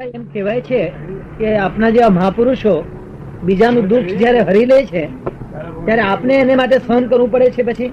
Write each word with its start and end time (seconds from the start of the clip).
એમ 0.00 0.22
કહેવાય 0.32 0.62
છે 0.62 0.80
કે 1.38 1.48
આપના 1.62 1.90
જેવા 1.94 2.12
મહાપુરુષો 2.18 2.74
બીજાનું 3.46 3.88
દુઃખ 3.88 4.12
જયારે 4.20 4.40
હરી 4.48 4.68
લે 4.70 4.78
છે 4.90 5.02
ત્યારે 5.86 6.02
આપને 6.02 6.34
એને 6.42 6.54
માટે 6.60 6.76
સહન 6.78 7.08
કરવું 7.10 7.30
પડે 7.34 7.50
છે 7.56 7.62
પછી? 7.62 7.90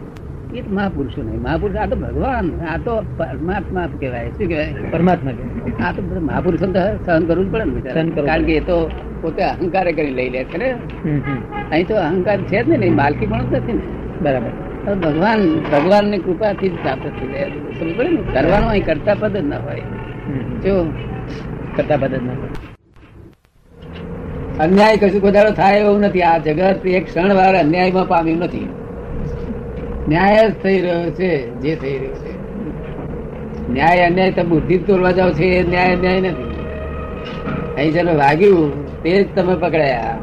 એ 0.56 0.62
મહાપુરુષો 0.78 1.22
નહીં. 1.24 1.42
મહાપુરુષ 1.48 1.78
આ 1.78 1.88
તો 1.88 1.96
ભગવાન. 1.96 2.48
આ 2.74 2.78
તો 2.86 2.94
પરમાત્મા 3.18 3.88
કહેવાય. 4.00 4.30
શું 4.38 4.48
કહેવાય? 4.48 4.92
પરમાત્મા 4.94 5.34
આ 5.88 5.92
તો 5.98 6.02
મહાપુરુષો 6.30 6.70
તો 6.78 6.86
સહન 7.06 7.28
કરવું 7.28 7.50
જ 7.50 7.52
પડે 7.54 7.66
ને 7.66 7.92
સહન 7.96 8.08
કારણ 8.30 8.46
કે 8.46 8.56
એ 8.62 8.64
તો 8.70 8.78
પોતે 9.22 9.44
અહંકાર 9.50 9.86
કરી 9.98 10.16
લઈ 10.20 10.30
લે 10.30 10.46
છે 10.54 10.58
ને. 10.64 10.70
અહીં 11.72 11.88
તો 11.92 12.00
અહંકાર 12.06 12.38
છે 12.54 12.64
જ 12.64 12.66
ને 12.70 12.78
નહીં 12.78 12.96
માલકી 13.02 13.30
પણ 13.34 13.52
નથી 13.60 13.78
ને. 13.80 13.84
બરાબર. 14.22 14.52
ભગવાન 15.04 15.42
ભગવાનની 15.74 16.24
કૃપાથી 16.26 16.70
જ 16.70 16.76
પ્રાપ્ત 16.88 17.06
થઈ 17.20 17.30
જાય. 17.34 17.52
સમજ 17.78 17.92
પડે 17.98 18.10
ને? 18.16 18.22
કરવાનું 18.34 18.70
અહીં 18.70 18.86
કરતા 18.90 19.20
પદ 19.22 19.36
જ 19.38 19.46
ના 19.52 19.62
હોય. 19.68 19.86
જો 20.64 20.74
કરતા 21.78 21.98
પદ 21.98 22.14
ના 22.26 22.38
અન્યાય 24.64 24.98
કશું 24.98 25.22
કોદાળો 25.22 25.52
થાય 25.52 25.80
એવું 25.80 26.00
નથી. 26.02 26.22
આ 26.22 26.38
જગત 26.38 26.86
એક 26.86 27.06
ક્ષણ 27.06 27.34
વાર 27.34 27.56
અન્યાયમાં 27.56 28.08
પામ્યું 28.08 28.38
નથી. 28.38 28.70
ન્યાય 30.08 30.50
જ 30.50 30.54
થઈ 30.64 30.82
રહ્યો 30.82 31.12
છે 31.12 31.32
જે 31.62 31.76
થઈ 31.76 31.98
રહ્યો 31.98 32.14
છે. 32.14 32.34
ન્યાય 33.70 34.06
અન્યાય 34.06 34.32
તમે 34.32 34.44
બુદ્ધિ 34.44 34.78
તોડવા 34.78 35.12
જાવ 35.12 35.32
છે 35.32 35.46
એ 35.46 35.64
ન્યાય 35.64 35.96
અન્યાય 35.96 36.22
નથી. 36.22 36.54
અહીં 37.78 37.92
જેને 37.92 38.14
વાગ્યું 38.16 39.02
તે 39.04 39.24
જ 39.24 39.36
તમે 39.36 39.56
પકડાયા. 39.56 40.18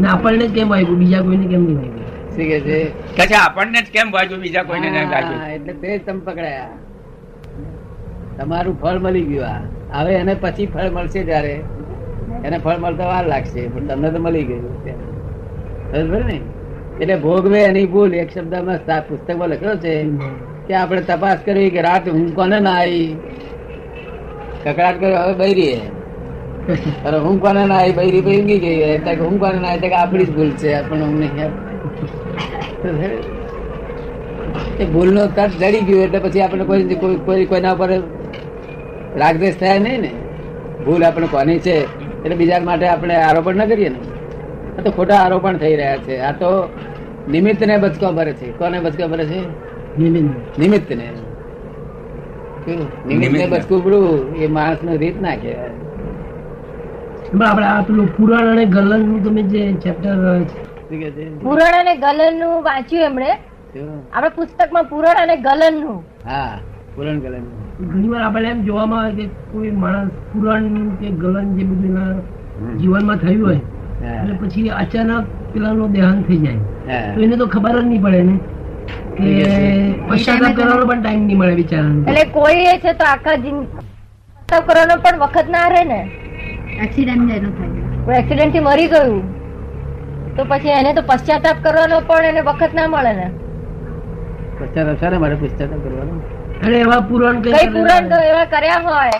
ને 0.00 0.08
આપણને 0.08 0.46
જ 0.46 0.54
કેમ 0.54 0.68
વાગ્યું? 0.68 0.98
બીજા 0.98 1.20
કોઈને 1.20 1.46
કેમ 1.46 1.62
નહીં 1.64 1.76
વાગ્યું? 1.76 2.30
શું 2.30 2.44
કે 2.44 2.60
છે? 2.60 2.78
કે 3.16 3.34
આપણને 3.34 3.80
જ 3.80 3.90
કેમ 3.92 4.10
વાગ્યું? 4.10 4.40
બીજા 4.40 4.62
કોઈને 4.62 4.88
એટલે 5.54 5.72
તે 5.72 5.98
જ 5.98 6.06
તમે 6.06 6.20
પકડાયા. 6.24 6.68
તમારું 8.38 8.80
ફળ 8.80 8.98
મળી 8.98 9.20
ગયું 9.20 9.46
આ. 9.46 9.60
હવે 9.92 10.14
એને 10.14 10.34
પછી 10.34 10.66
ફળ 10.66 10.90
મળશે 10.90 11.24
ત્યારે 11.24 11.60
એને 12.44 12.58
ફળ 12.58 12.78
મળતા 12.78 13.06
વાર 13.06 13.26
લાગશે, 13.26 13.68
પણ 13.68 13.86
તમને 13.86 14.10
તો 14.10 14.18
મળી 14.18 14.42
ગયું. 14.42 14.84
બરાબર 15.92 16.24
ને? 16.24 16.40
એટલે 17.00 17.16
ભોગવે 17.16 17.60
એની 17.60 17.86
ભૂલ. 17.86 18.14
એક 18.14 18.30
શબ્દમાં 18.30 19.00
પુસ્તકમાં 19.08 19.48
લખ્યો 19.48 19.76
છે 19.76 20.04
કે 20.66 20.74
આપણે 20.74 21.00
તપાસ 21.00 21.38
કરી 21.44 21.70
કે 21.70 21.82
રાત 21.82 22.08
હું 22.08 22.34
કોને 22.34 22.60
ના 22.60 22.70
આવી? 22.70 23.16
કકડાટ 24.64 25.00
કર્યો, 25.00 25.18
હવે 25.18 25.34
બૈરી 25.34 25.72
અરે 27.04 27.18
હું 27.18 27.40
કોને 27.40 27.66
ના 27.66 27.74
આવી? 27.74 27.92
બૈરી 27.92 28.20
બૈરી 28.20 28.58
ગઈ. 28.58 28.80
એટલે 28.94 29.14
હું 29.14 29.40
કોને 29.40 29.58
ના 29.60 29.68
આવી? 29.68 29.88
આપણી 29.88 30.24
જ 30.24 30.36
ભૂલ 30.36 30.50
છે, 30.50 30.88
પણ 30.88 31.00
હું 31.00 31.18
નહીં 31.18 31.48
એ 34.80 34.84
ભૂલનો 34.84 35.26
તટ 35.26 35.50
જડી 35.60 35.80
ગયું, 35.80 36.02
એટલે 36.02 36.18
પછી 36.18 36.40
આપણે 36.40 36.64
કોઈ- 36.64 37.16
કોઈ 37.24 37.44
કોઈના 37.44 37.74
પર 37.74 37.90
રાગદ્વેષ 39.16 39.54
થયા 39.54 39.78
નહીં 39.78 40.00
ને? 40.00 40.10
ભૂલ 40.84 41.04
આપણે 41.04 41.26
કોની 41.26 41.58
છે? 41.58 41.76
એટલે 42.24 42.36
બીજા 42.36 42.60
માટે 42.60 42.86
આપણે 42.88 43.14
આરોપણ 43.16 43.56
ના 43.56 43.66
કરીએ 43.66 43.88
ને. 43.88 44.00
આ 44.78 44.82
તો 44.82 44.90
ખોટા 44.90 45.16
આરોપણ 45.16 45.56
થઈ 45.56 45.76
રહ્યા 45.76 45.96
છે. 45.96 46.18
આ 46.20 46.32
તો 46.32 46.50
નિમિત્ત 47.28 47.60
ને 47.66 47.76
બચકો 47.78 48.12
ભરે 48.12 48.32
છે. 48.32 48.50
કોને 48.58 48.76
બચકો 48.80 49.08
ભરે 49.08 49.24
છે 49.26 49.40
નિમિત્ત. 49.98 50.90
ને 50.90 51.08
નિમિત્ત 53.06 53.36
ને 53.38 53.46
બચકું 53.46 54.36
એ 54.36 54.46
માણસ 54.46 54.82
નો 54.84 54.96
રીત 54.96 55.16
ના 55.22 55.36
કહેવાય. 55.36 55.72
આપણે 57.46 57.66
આ 57.66 57.82
પેલું 57.82 58.16
પુરાણ 58.16 58.52
અને 58.52 58.64
ગલનનું 58.64 59.24
તમે 59.24 59.42
જે 59.42 59.62
ચેપ્ટર 59.82 60.16
પુરાણ 61.42 61.76
અને 61.80 61.94
ગલનનું 61.96 62.54
વાંચ્યું 62.62 63.04
એમણે? 63.04 63.30
આપડે 64.12 64.28
પુસ્તક 64.28 64.36
પુસ્તકમાં 64.36 64.84
પુરાણ 64.84 65.22
અને 65.22 65.36
ગલનનું 65.36 65.98
હા 66.30 66.58
પુરણ 66.96 67.18
ગલન 67.18 67.44
ઘણી 67.78 68.08
વાર 68.10 68.22
આપણે 68.24 68.48
એમ 68.54 68.60
જોવામાં 68.66 69.04
આવે 69.04 69.14
કે 69.20 69.24
કોઈ 69.52 69.70
માણસ 69.84 70.10
પુરાણ 70.32 70.66
કે 70.98 71.08
ગલન 71.22 71.46
જે 71.58 71.64
બધું 71.70 71.86
એના 71.92 72.12
જીવનમાં 72.82 73.22
થયું 73.22 73.40
હોય 73.46 73.60
એટલે 74.16 74.34
પછી 74.42 74.66
અચાનક 74.82 75.32
પેલાનો 75.54 75.88
દેહાંત 75.96 76.26
થઈ 76.28 76.40
જાય. 76.44 76.60
તો 77.14 77.24
એને 77.26 77.36
તો 77.40 77.46
ખબર 77.54 77.74
જ 77.78 77.82
નહીં 77.88 78.02
પડે 78.04 78.20
ને 78.28 78.36
કે 79.16 79.26
પશ્ચાતાપ 80.10 80.54
કરવાનો 80.58 80.86
પણ 80.90 81.02
ટાઈમ 81.02 81.24
નહીં 81.26 81.38
મળે 81.40 81.54
બિચારાને. 81.60 82.02
એટલે 82.10 82.24
કોઈ 82.36 82.62
એ 82.74 82.76
છે 82.84 82.94
તો 83.00 83.08
આખા 83.12 83.36
જિંદગી 83.46 84.60
કરવાનો 84.68 84.94
પણ 85.06 85.18
વખત 85.24 85.48
ના 85.56 85.66
રહે 85.74 85.82
ને. 85.90 86.00
એક્સિડન્ટ 86.86 87.34
એનો 87.38 87.50
થાય. 87.58 87.82
કોઈ 88.06 88.18
એક્સિડન્ટથી 88.20 88.64
મરી 88.68 88.88
ગયું 88.94 89.18
તો 90.36 90.46
પછી 90.54 90.76
એને 90.78 90.94
તો 91.00 91.06
પશ્ચાતાપ 91.10 91.58
કરવાનો 91.66 92.00
પણ 92.12 92.30
એને 92.30 92.46
વખત 92.52 92.72
ના 92.80 92.88
મળે 92.94 93.12
ને. 93.20 93.28
પશ્ચાતાપ 94.58 94.96
સારા 95.04 95.22
મારે 95.26 95.36
પશ્ચાતાપ 95.44 95.80
કરવાનો? 95.88 96.16
અરે 96.64 96.74
એવા 96.78 97.00
પુરાણ 97.08 97.42
કઈ 97.42 97.52
કઈ 97.54 97.70
પુરાણ 97.74 98.10
તો 98.10 98.18
એવા 98.24 98.46
કર્યા 98.48 98.82
હોય? 98.86 99.18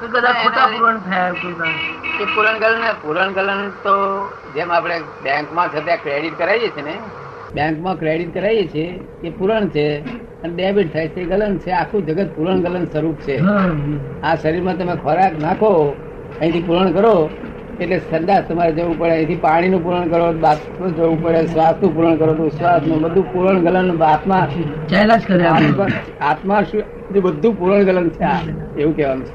તો 0.00 0.06
ખોટા 0.10 0.66
પુરાણ 0.72 1.00
થયા 1.00 1.72
એ 2.20 2.24
પૂરણ 2.28 2.56
ગલન 2.62 2.84
પૂરણ 3.02 3.32
ગલન 3.34 3.60
તો 3.82 3.94
જેમ 4.54 4.70
આપણે 4.70 4.96
બેંકમાં 5.24 5.68
થતા 5.70 5.98
ક્રેડિટ 5.98 6.36
કરાવીએ 6.38 6.70
છીએ 6.70 6.84
ને 6.84 6.94
બેંકમાં 7.54 7.96
ક્રેડિટ 7.98 8.32
કરાવીએ 8.34 8.66
છીએ 8.68 8.88
એ 9.22 9.32
પૂરણ 9.32 9.70
છે 9.70 9.86
અને 10.42 10.52
ડેબિટ 10.54 10.92
થાય 10.92 11.08
છે 11.10 11.20
એ 11.20 11.26
ગલન 11.26 11.54
છે 11.58 11.70
આખું 11.74 12.06
જગત 12.08 12.28
પૂરણ 12.36 12.60
ગલન 12.62 12.84
સ્વરૂપ 12.86 13.18
છે. 13.20 13.36
આ 14.22 14.34
શરીરમાં 14.36 14.76
તમે 14.78 14.96
ખોરાક 14.98 15.34
નાખો 15.40 15.70
અહીંથી 16.40 16.64
પૂરણ 16.64 16.92
કરો 16.92 17.14
એટલે 17.80 17.98
સંદાસ 17.98 18.44
તમારે 18.48 18.72
જવું 18.72 18.98
પડે. 18.98 19.10
અહીંથી 19.10 19.36
પાણીનું 19.36 19.84
પૂરણ 19.84 20.08
કરો 20.08 20.32
બાથરૂમ 20.40 20.92
જવું 20.92 21.22
પડે 21.22 21.40
શ્વાસનું 21.46 21.94
પૂરણ 21.96 22.16
કરો 22.16 22.32
તો 22.34 22.48
શ્વાસનું 22.48 22.98
બધું 23.02 23.24
પૂરણ 23.32 23.58
ગલન 23.58 24.02
આત્મા 24.02 24.46
કરે 25.26 25.46
આત્મા 26.20 26.62
શું? 26.62 26.82
બધું 27.22 27.58
પૂરણ 27.58 27.82
ગલન 27.82 28.08
છે 28.08 28.24
એવું 28.80 28.96
કહેવાનું 28.96 29.26
છે. 29.26 29.34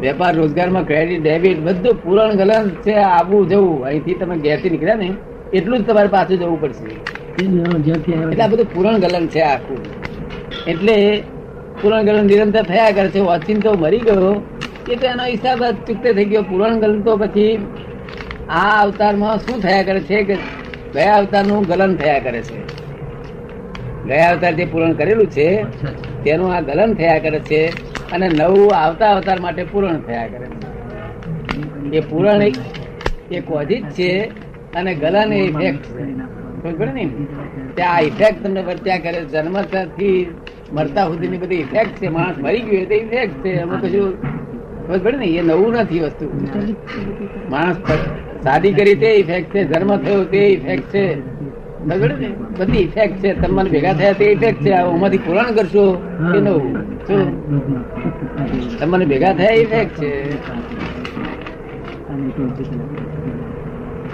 વેપાર 0.00 0.32
રોજગારમાં 0.36 0.84
ક્રેડિટ 0.86 1.22
ડેબિટ 1.22 1.60
બધું 1.60 1.94
પૂરણ 2.02 2.34
ગલન 2.34 2.68
છે 2.86 2.94
આવું 2.94 3.48
જવું. 3.48 3.86
અહીંથી 3.86 4.14
તમે 4.14 4.36
ગેરથી 4.38 4.70
નીકળ્યા 4.70 4.94
ને 4.94 5.12
એટલું 5.52 5.78
જ 5.78 5.86
તમારે 5.86 6.08
પાછું 6.08 6.38
જવું 6.38 6.60
પડશે. 6.60 6.90
એટલે 7.38 8.42
આ 8.42 8.48
બધું 8.48 8.74
પૂરણ 8.74 8.98
ગલન 8.98 9.26
છે 9.26 9.40
આખું. 9.40 9.78
એટલે 10.66 11.22
પૂરણ 11.82 12.02
ગલન 12.02 12.26
નિરંતર 12.26 12.62
થયા 12.62 12.90
કરે 12.90 13.08
છે. 13.08 13.20
ઓચિંતો 13.20 13.74
મરી 13.74 13.98
ગયો. 13.98 14.34
એ 14.90 14.94
એનો 15.06 15.24
હિસાબ 15.24 15.62
ચૂકતે 15.86 16.12
થઈ 16.12 16.24
ગયો. 16.24 16.42
પૂરણ 16.42 16.80
ગલન 16.80 17.00
તો 17.02 17.16
પછી 17.16 17.66
આ 18.50 18.82
અવતારમાં 18.82 19.38
શું 19.38 19.62
થયા 19.62 19.82
કરે 19.82 20.00
છે 20.00 20.22
કે 20.22 20.36
ગયા 20.94 21.14
અવતારનું 21.14 21.66
ગલન 21.66 21.96
થયા 21.96 22.18
કરે 22.18 22.40
છે? 22.42 22.58
ગયા 24.08 24.30
અવતાર 24.30 24.52
જે 24.52 24.64
પૂરણ 24.64 24.92
કરેલું 24.92 25.26
છે. 25.26 25.48
તેનું 26.24 26.54
આ 26.54 26.60
ગલન 26.60 26.94
થયા 26.94 27.18
કરે 27.18 27.40
છે 27.40 27.60
અને 28.12 28.28
નવું 28.28 28.74
આવતા 28.74 29.10
અવતાર 29.10 29.40
માટે 29.40 29.62
પૂરણ 29.64 30.00
થયા 30.00 30.26
કરે 30.26 30.46
છે. 30.46 31.96
એ 31.96 32.00
પૂરણ 32.00 32.42
એ 32.42 32.52
એ 33.30 33.40
જ 33.64 33.84
છે 33.90 34.10
અને 34.76 34.94
ગલન 34.94 35.32
એ 35.32 35.42
ઇફેક્ટ 35.44 35.84
ખબર 36.62 36.88
ને? 36.92 37.04
ત્યાં 37.74 38.00
ઇફેક્ટ 38.00 38.42
તમને 38.44 38.62
વર્ત્યા 38.62 38.98
કરે 38.98 39.20
જન્મથી 39.24 40.18
મરતા 40.72 41.04
સુધીની 41.06 41.38
બધી 41.38 41.54
ઇફેક્ટ 41.56 41.94
છે, 42.02 42.08
માણસ 42.08 42.38
મરી 42.38 42.60
ગયો 42.60 42.84
તો 42.84 42.94
ઇફેક્ટ 42.94 43.44
છે. 43.44 43.50
એમાં 43.50 43.80
કશું 43.80 44.36
પડે 44.86 45.16
ને 45.16 45.26
એ 45.26 45.42
નવું 45.42 45.72
નથી 45.72 46.00
વસ્તુ. 46.00 46.24
માણસ 47.50 47.76
શાદી 48.44 48.72
કરી 48.72 48.94
તે 48.94 49.06
ઇફેક્ટ 49.06 49.54
છે 49.54 49.64
ધર્મ 49.64 49.96
થયો 49.96 50.24
તે 50.24 50.38
ઇફેક્ટ 50.38 50.92
છે. 50.92 51.14
ને? 51.86 51.96
બધી 52.58 52.78
ઇફેક્ટ 52.78 53.16
છે. 53.22 53.32
તમને 53.34 53.70
ભેગા 53.70 53.92
થયા 53.92 54.12
તે 54.12 54.24
ઇફેક્ટ 54.24 54.62
છે. 54.62 54.72
આમાંથી 54.72 55.18
પૂરણ 55.18 55.54
કરશો 55.54 55.92
કે 56.32 56.40
નવું? 56.40 56.72
શું? 57.06 57.26
તમને 58.78 59.04
ભેગા 59.04 59.32
થયા 59.32 59.50
ઇફેક્ટ 59.50 60.00
છે. 60.00 60.12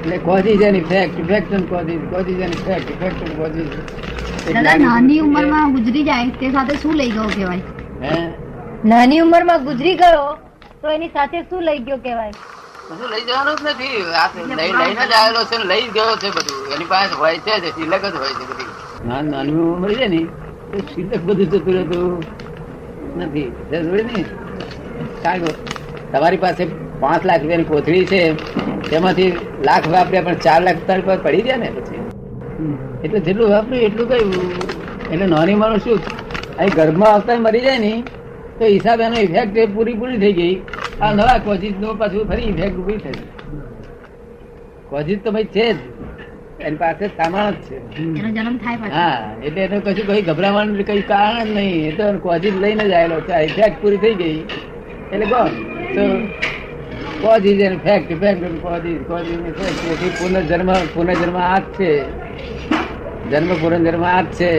એટલે 0.02 0.16
causes 0.16 0.60
and 0.62 0.76
effect 0.76 1.20
effect 1.20 1.52
and 1.52 1.68
causes 1.68 2.00
causes 2.10 2.38
and 2.38 2.54
effect 2.54 2.90
effect 2.90 3.22
and 3.22 3.36
causes 3.36 3.68
દાદા 4.54 4.76
નાની 4.76 5.20
ઉંમરમાં 5.20 5.72
ગુજરી 5.72 6.02
જાય 6.02 6.28
તે 6.28 6.50
સાથે 6.50 6.74
શું 6.76 6.94
લઈ 6.94 7.10
ગયો 7.10 7.26
કેવાય 7.26 7.60
હે? 8.02 8.32
નાની 8.84 9.20
ઉંમરમાં 9.20 9.64
ગુજરી 9.64 9.94
ગયો 9.96 10.38
તો 10.82 10.88
એની 10.96 11.10
સાથે 11.16 11.38
શું 11.48 11.60
લઈ 11.68 11.80
ગયો 11.86 11.98
કેવાય 12.04 12.34
બધું 12.86 13.08
લઈ 13.14 13.24
જવાનું 13.26 13.56
જ 13.58 13.64
નથી. 13.72 14.00
આ 14.20 14.28
તો 14.34 14.46
લઈ 14.60 14.72
લઈને 14.80 15.04
જ 15.10 15.14
આવેલો 15.18 15.42
છે 15.50 15.56
ને 15.60 15.66
લઈ 15.72 15.88
ગયો 15.96 16.14
છે 16.22 16.28
બધું. 16.36 16.56
એની 16.74 16.88
પાસે 16.92 17.14
હોય 17.20 17.38
છે 17.46 17.54
જ 17.62 17.64
સિલક 17.76 18.04
જ 18.04 18.14
હોય 18.22 18.34
છે 18.38 18.44
બધી. 18.50 18.70
ના 19.08 19.20
નાની 19.32 19.58
ઉંમર 19.64 19.78
મળી 19.82 19.98
જાય 20.00 20.10
ને 20.14 20.20
તો 20.70 20.78
સિલક 20.94 21.12
બધું 21.26 21.46
જતું 21.52 21.72
રહેતું 21.78 22.04
નથી. 23.18 23.48
ને 23.70 24.24
તમારી 26.12 26.40
પાસે 26.44 26.62
પાંચ 27.02 27.22
લાખ 27.28 27.40
રૂપિયાની 27.42 27.68
કોથળી 27.70 28.06
છે 28.12 28.20
તેમાંથી 28.90 29.30
લાખ 29.68 29.86
વાપર્યા 29.94 30.26
પણ 30.26 30.40
ચાર 30.46 30.60
લાખ 30.66 30.80
તારી 30.88 31.06
પાસે 31.08 31.22
પડી 31.26 31.44
ગયા 31.46 31.60
ને 31.62 31.68
પછી? 31.76 32.00
એટલે 33.04 33.18
જેટલું 33.28 33.48
વાપર્યું 33.54 33.86
એટલું 33.88 34.06
કયું 34.10 34.30
એટલે 35.12 35.26
નાની 35.34 35.56
માણસ 35.62 35.84
શું? 35.84 36.00
અહીં 36.58 36.74
ગર્ભમાં 36.78 37.12
આવતા 37.14 37.38
મરી 37.46 37.64
જાય 37.68 37.80
ને 37.86 37.92
તો 38.58 38.64
હિસાબ 38.74 39.00
એનો 39.00 39.18
ઇફેક્ટ 39.26 39.56
એ 39.56 39.66
પૂરી 39.74 39.98
પૂરી 40.00 40.18
થઈ 40.24 40.34
ગઈ. 40.40 40.56
આ 41.00 41.12
નવા 41.18 41.38
કોઝિસ 41.46 41.76
નો 41.80 41.94
પાછું 42.00 42.28
ફરી 42.30 42.48
ઇફેક્ટ 42.54 42.76
ઊભી 42.80 43.00
થઈ 43.04 43.20
કોઝિસ 44.90 45.18
તો 45.24 45.30
ભાઈ 45.34 45.52
છે 45.54 45.66
જ. 45.72 45.78
એની 46.60 46.80
પાસે 46.82 47.04
સામાન 47.18 47.50
જ 47.52 47.56
છે. 47.68 47.76
હા 48.96 49.18
એટલે 49.46 49.60
એનું 49.66 49.80
કશું 49.84 50.06
કઈ 50.08 50.22
ગભરાવાનું 50.28 50.84
કઈ 50.90 51.02
કારણ 51.10 51.44
જ 51.44 51.56
નહીં. 51.56 51.88
એ 51.88 51.92
તો 51.98 52.04
કોઝિસ 52.26 52.54
લઈને 52.64 52.84
જ 52.90 52.92
આવેલો 52.92 53.20
છે. 53.28 53.34
ઇફેક્ટ 53.48 53.76
પૂરી 53.82 54.00
થઈ 54.04 54.14
ગઈ. 54.14 54.38
એટલે 55.12 55.26
ગોન 55.32 55.52
તો 55.94 56.02
causes 57.22 57.58
and 57.66 57.80
fact 57.86 58.08
fact 58.22 58.42
and 58.48 58.58
causes 58.64 59.00
causes 59.08 59.38
and 59.38 59.56
fact 59.58 60.18
પુનર્જન્મ 60.20 60.70
પુનર્જન્મ 60.94 61.36
આ 61.36 61.58
જ 61.58 61.64
છે. 61.76 61.92
જન્મ 63.30 63.52
પુનર્જન્મ 63.62 64.04
આ 64.14 64.22
જ 64.22 64.26
છે. 64.38 64.52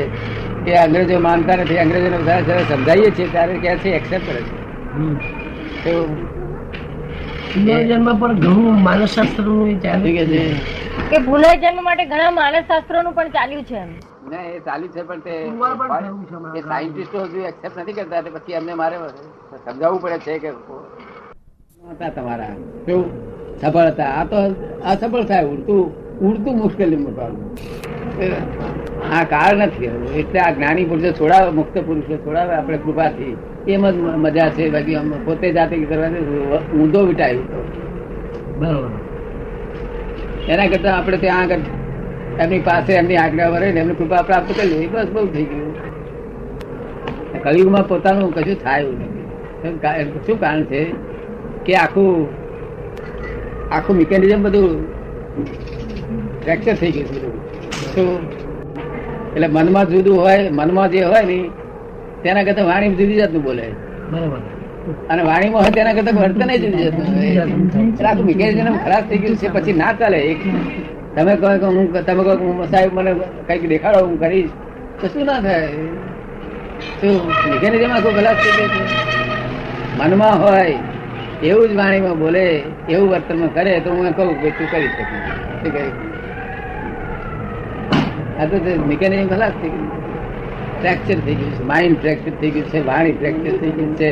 કે 0.65 0.71
અંગ્રેજો 0.83 1.19
માનતા 1.25 1.57
નથી 1.63 1.79
અંગ્રેજોને 1.83 2.17
બધા 2.21 2.41
જ્યારે 2.47 2.63
સમજાવીએ 2.71 3.09
છીએ 3.17 3.27
ત્યારે 3.33 3.55
કહે 3.63 3.71
છે 3.83 3.89
એક્સેપ્ટ 3.99 4.27
કરે 4.29 4.41
છે. 4.47 4.55
તો 5.83 5.93
પુનર્જન્મ 7.53 8.07
પર 8.21 8.31
ઘણું 8.43 8.77
માનસશાસ્ત્રનું 8.87 9.81
ચાલ્યું 9.83 10.15
કે 10.17 10.25
છે. 10.31 10.41
કે 11.11 11.17
પુનર્જન્મ 11.27 11.83
માટે 11.87 12.05
ઘણા 12.11 12.31
માનસશાસ્ત્રો 12.39 12.97
નું 13.07 13.15
પણ 13.17 13.33
ચાલ્યું 13.37 13.65
છે 13.71 13.81
ના 14.31 14.43
એ 14.51 14.59
ચાલ્યું 14.67 14.91
છે 14.95 15.01
પણ 15.09 15.19
તે. 15.25 15.33
એ 16.59 16.61
સાયન્ટિસ્ટો 16.69 17.25
હજુ 17.25 17.39
એક્સેપ્ટ 17.51 17.77
નથી 17.83 17.97
કરતા 17.99 18.21
પછી 18.37 18.57
અમને 18.61 18.73
મારે 18.81 18.95
સમજાવવું 19.65 20.01
પડે 20.03 20.17
છે 20.25 20.39
કે 20.43 20.49
હતા 21.91 22.11
તમારા. 22.15 22.55
કેવું 22.85 23.07
સફળ 23.61 23.89
હતા. 23.91 24.11
આ 24.19 24.25
તો 24.31 24.37
અસફળ 24.91 25.25
થાય 25.31 25.45
ઉડતું 25.53 25.81
ઉડતું 26.27 26.55
મુશ્કેલી 26.63 27.01
મૂકવાનું. 27.05 27.49
આ 29.13 29.23
કાળ 29.31 29.53
નથી. 29.57 29.85
એટલે 30.19 30.39
આ 30.39 30.51
જ્ઞાની 30.51 30.85
પુરુષો 30.85 31.11
છોડાવે 31.11 31.49
મુક્ત 31.51 31.75
પુરુષો 31.87 32.15
છોડાવે 32.17 32.53
આપણે 32.55 32.77
કૃપાથી 32.77 33.37
એમ 33.67 33.85
જ 33.89 33.95
મજા 34.25 34.49
છે. 34.49 34.69
બાકી 34.69 34.95
પોતે 35.25 35.47
જાતે 35.51 35.75
કરવાની 35.91 36.23
ઊંધો 36.79 36.99
વિટાયું 37.05 37.45
બરોબર. 38.59 38.91
એના 40.49 40.67
કરતા 40.67 40.93
આપણે 40.97 41.17
ત્યાં 41.17 41.41
આગળ 41.41 41.61
એમની 42.39 42.59
પાસે 42.59 42.91
એમની 42.93 43.17
આજ્ઞા 43.17 43.49
વરે 43.49 43.71
ને 43.71 43.79
એમની 43.79 43.95
કૃપા 43.95 44.21
પ્રાપ્ત 44.21 44.49
કરી 44.57 44.69
લેવી 44.69 44.87
બસ 44.87 45.09
બહુ 45.13 45.25
થઈ 45.27 45.45
ગયું. 45.45 45.73
કલયુગમાં 47.43 47.87
પોતાનું 47.87 48.33
કશું 48.35 48.57
થાય 48.63 48.83
નથી. 48.83 49.23
શું 49.63 50.25
શું 50.25 50.37
કારણ 50.39 50.63
છે 50.63 50.81
કે 51.65 51.73
આખું 51.75 52.09
આખું 53.71 53.95
મિકેનિઝમ 53.95 54.41
બધું 54.43 54.71
ફ્રેક્ચર 56.43 56.75
થઈ 56.75 56.91
ગયું 56.91 57.07
છે 57.07 57.15
બધું. 57.15 57.35
શું? 57.95 58.42
એટલે 59.35 59.47
મનમાં 59.55 59.85
જુદું 59.91 60.17
હોય 60.23 60.51
મનમાં 60.57 60.91
જે 60.93 60.99
હોય 61.11 61.21
ને 61.29 61.37
તેના 62.23 62.45
કરતા 62.47 62.65
વાણી 62.71 62.95
જુદી 62.99 63.17
જાતનું 63.21 63.43
બોલે. 63.47 63.65
બરોબર. 64.11 64.39
અને 65.11 65.21
વાણીમાં 65.29 65.61
હોય 65.63 65.73
તેના 65.77 65.95
કરતા 65.97 66.15
વર્તન 66.19 66.51
જુદી 66.63 66.83
જાતનું 66.85 67.07
હોય. 67.17 67.43
આખું 68.09 68.25
મિકેનિઝમ 68.29 68.77
ખરાબ 68.85 69.03
થઈ 69.09 69.21
ગયું 69.23 69.37
છે 69.41 69.47
પછી 69.55 69.77
ના 69.81 69.93
ચાલે. 69.99 70.19
એક 70.31 70.41
તમે 71.15 71.33
કહો 71.41 71.47
કે 71.61 71.67
હું 71.75 71.85
તમે 72.07 72.21
કહો 72.27 72.33
હું 72.43 72.55
સાહેબ 72.71 72.91
મને 72.97 73.11
કંઈક 73.47 73.63
દેખાડો 73.73 73.99
હું 74.07 74.15
કરીશ 74.23 74.53
તો 75.01 75.05
શું 75.13 75.25
ના 75.31 75.41
થાય? 75.45 75.67
શું 76.99 77.15
મિકેનિઝમ 77.51 77.91
આખું 77.97 78.13
ખલાસ 78.17 78.37
થઈ 78.43 78.53
ગયું 78.57 78.71
છે 78.75 78.81
મનમાં 79.99 80.35
હોય 80.43 80.77
એવું 81.49 81.67
જ 81.69 81.73
વાણીમાં 81.81 82.17
બોલે 82.23 82.45
એવું 82.93 83.07
વર્તનમાં 83.13 83.51
કરે 83.57 83.73
તો 83.85 83.89
હું 83.95 84.13
કહું 84.17 84.35
કે 84.41 84.49
તું 84.57 84.67
કરી 84.73 84.89
શકું. 84.95 85.21
શું 85.61 85.71
કહ્યું 85.75 86.12
આ 88.39 88.45
તો 88.45 88.85
મિકેનિઝમ 88.87 89.27
ખલાસ 89.27 89.51
થઈ 89.61 89.69
ગયું. 89.69 89.89
ફ્રેક્ચર 90.81 91.19
થઈ 91.25 91.35
ગયું 91.35 91.51
છે 91.51 91.63
માઇન્ડ 91.63 91.99
ફ્રેક્ચર 91.99 92.31
થઈ 92.41 92.49
ગયું 92.49 92.65
છે 92.65 92.79
વાણી 92.87 93.11
ફ્રેક્ચર 93.11 93.57
થઈ 93.57 93.69
ગયું 93.69 93.95
છે 93.95 94.09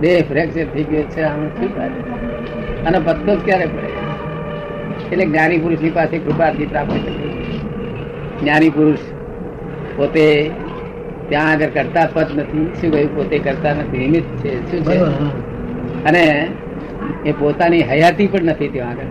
દેહ 0.00 0.22
ફ્રેક્ચર 0.28 0.66
થઈ 0.74 0.84
ગયું 0.84 1.10
છે 1.10 1.22
આનું 1.22 1.48
શું 1.48 1.76
થાય? 1.76 1.88
અને 2.86 2.98
પત્તો 2.98 3.36
જ 3.36 3.44
ક્યારે 3.44 3.66
પડે? 3.66 3.92
એટલે 5.12 5.26
જ્ઞાની 5.26 5.58
પુરુષની 5.58 5.90
પાસે 5.90 6.18
કૃપાથી 6.18 6.66
પ્રાપ્ત 6.66 6.90
થઈ 6.90 7.32
જ્ઞાની 8.42 8.70
પુરુષ 8.70 8.98
પોતે 9.96 10.50
ત્યાં 11.28 11.50
આગળ 11.50 11.66
કરતા 11.66 12.08
પદ 12.12 12.26
નથી. 12.36 12.72
શું 12.80 12.92
કહ્યું? 12.92 13.16
પોતે 13.16 13.38
કરતા 13.38 13.74
નથી. 13.74 13.98
નિમિત્ત 13.98 14.36
છે. 14.36 14.52
શું 14.70 14.80
છે? 14.80 14.98
અને 16.04 16.48
એ 17.26 17.32
પોતાની 17.32 17.82
હયાતી 17.82 18.26
પણ 18.26 18.44
નથી 18.44 18.68
ત્યાં 18.68 18.90
આગળ. 18.90 19.10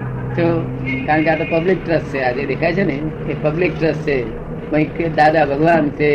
કારણ 1.06 1.24
કે 1.24 1.30
આ 1.30 1.36
તો 1.36 1.46
પબ્લિક 1.60 1.86
ટ્રસ્ટ 1.86 2.06
છે. 2.06 2.22
આજે 2.22 2.46
દેખાય 2.46 2.74
છે 2.74 2.84
ને? 2.84 2.94
એ 3.30 3.36
પબ્લિક 3.42 3.72
ટ્રસ્ટ 3.80 4.02
છે. 4.02 4.43
કંઈક 4.74 4.92
કે 4.96 5.06
દાદા 5.12 5.46
ભગવાન 5.48 5.86
છે 5.98 6.12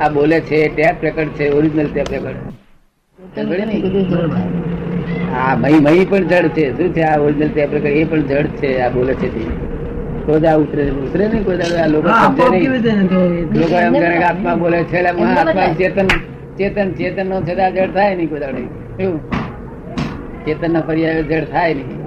આ 0.00 0.08
બોલે 0.10 0.38
છે 0.42 0.58
ટેપ 0.70 1.02
રેકર્ડ 1.02 1.32
છે 1.34 1.50
ઓરિજિનલ 1.52 1.88
ટેપ 1.88 2.08
રેકર્ડ 2.10 2.38
હા 5.32 5.56
મહી 5.56 5.80
મહી 5.80 6.06
પણ 6.06 6.24
જડ 6.28 6.54
છે. 6.54 6.64
શું 6.76 6.92
છે 6.92 7.02
આ 7.04 7.18
ઓરિજિનલ 7.20 7.50
ટેપ 7.50 7.70
રેકર્ડ 7.74 7.96
એ 7.96 8.06
પણ 8.06 8.24
જડ 8.26 8.60
છે 8.60 8.70
આ 8.78 8.90
બોલે 8.90 9.14
છે 9.16 9.28
તે. 9.30 9.44
કોઈ 10.26 10.54
ઉતરે 10.56 10.82
ઉતરે 10.98 11.24
નહીં 11.28 11.44
કોઈ 11.44 11.58
દાડો 11.58 11.86
લોકો 11.94 12.08
સમજે 12.16 12.46
નહીં. 12.50 12.72
લોકો 13.54 13.76
એમ 13.78 13.94
કરે 13.94 14.10
કે 14.14 14.24
આત્મા 14.24 14.56
બોલે 14.56 14.78
છે 14.84 14.98
એટલે 14.98 15.24
આત્મા 15.34 15.68
ચેતન 15.78 16.08
ચેતન 16.58 16.88
ચેતન 16.94 17.26
નો 17.28 17.36
છે 17.42 17.54
તો 17.54 17.62
આ 17.62 17.70
જડ 17.72 17.92
થાય 17.94 18.14
નહીં 18.16 18.28
કોઈ 18.30 18.66
કેવું 18.96 19.20
ચેતન 20.44 20.72
ના 20.72 20.82
પર્યાયો 20.82 21.24
જડ 21.24 21.46
થાય 21.50 21.74
નહીં. 21.74 21.98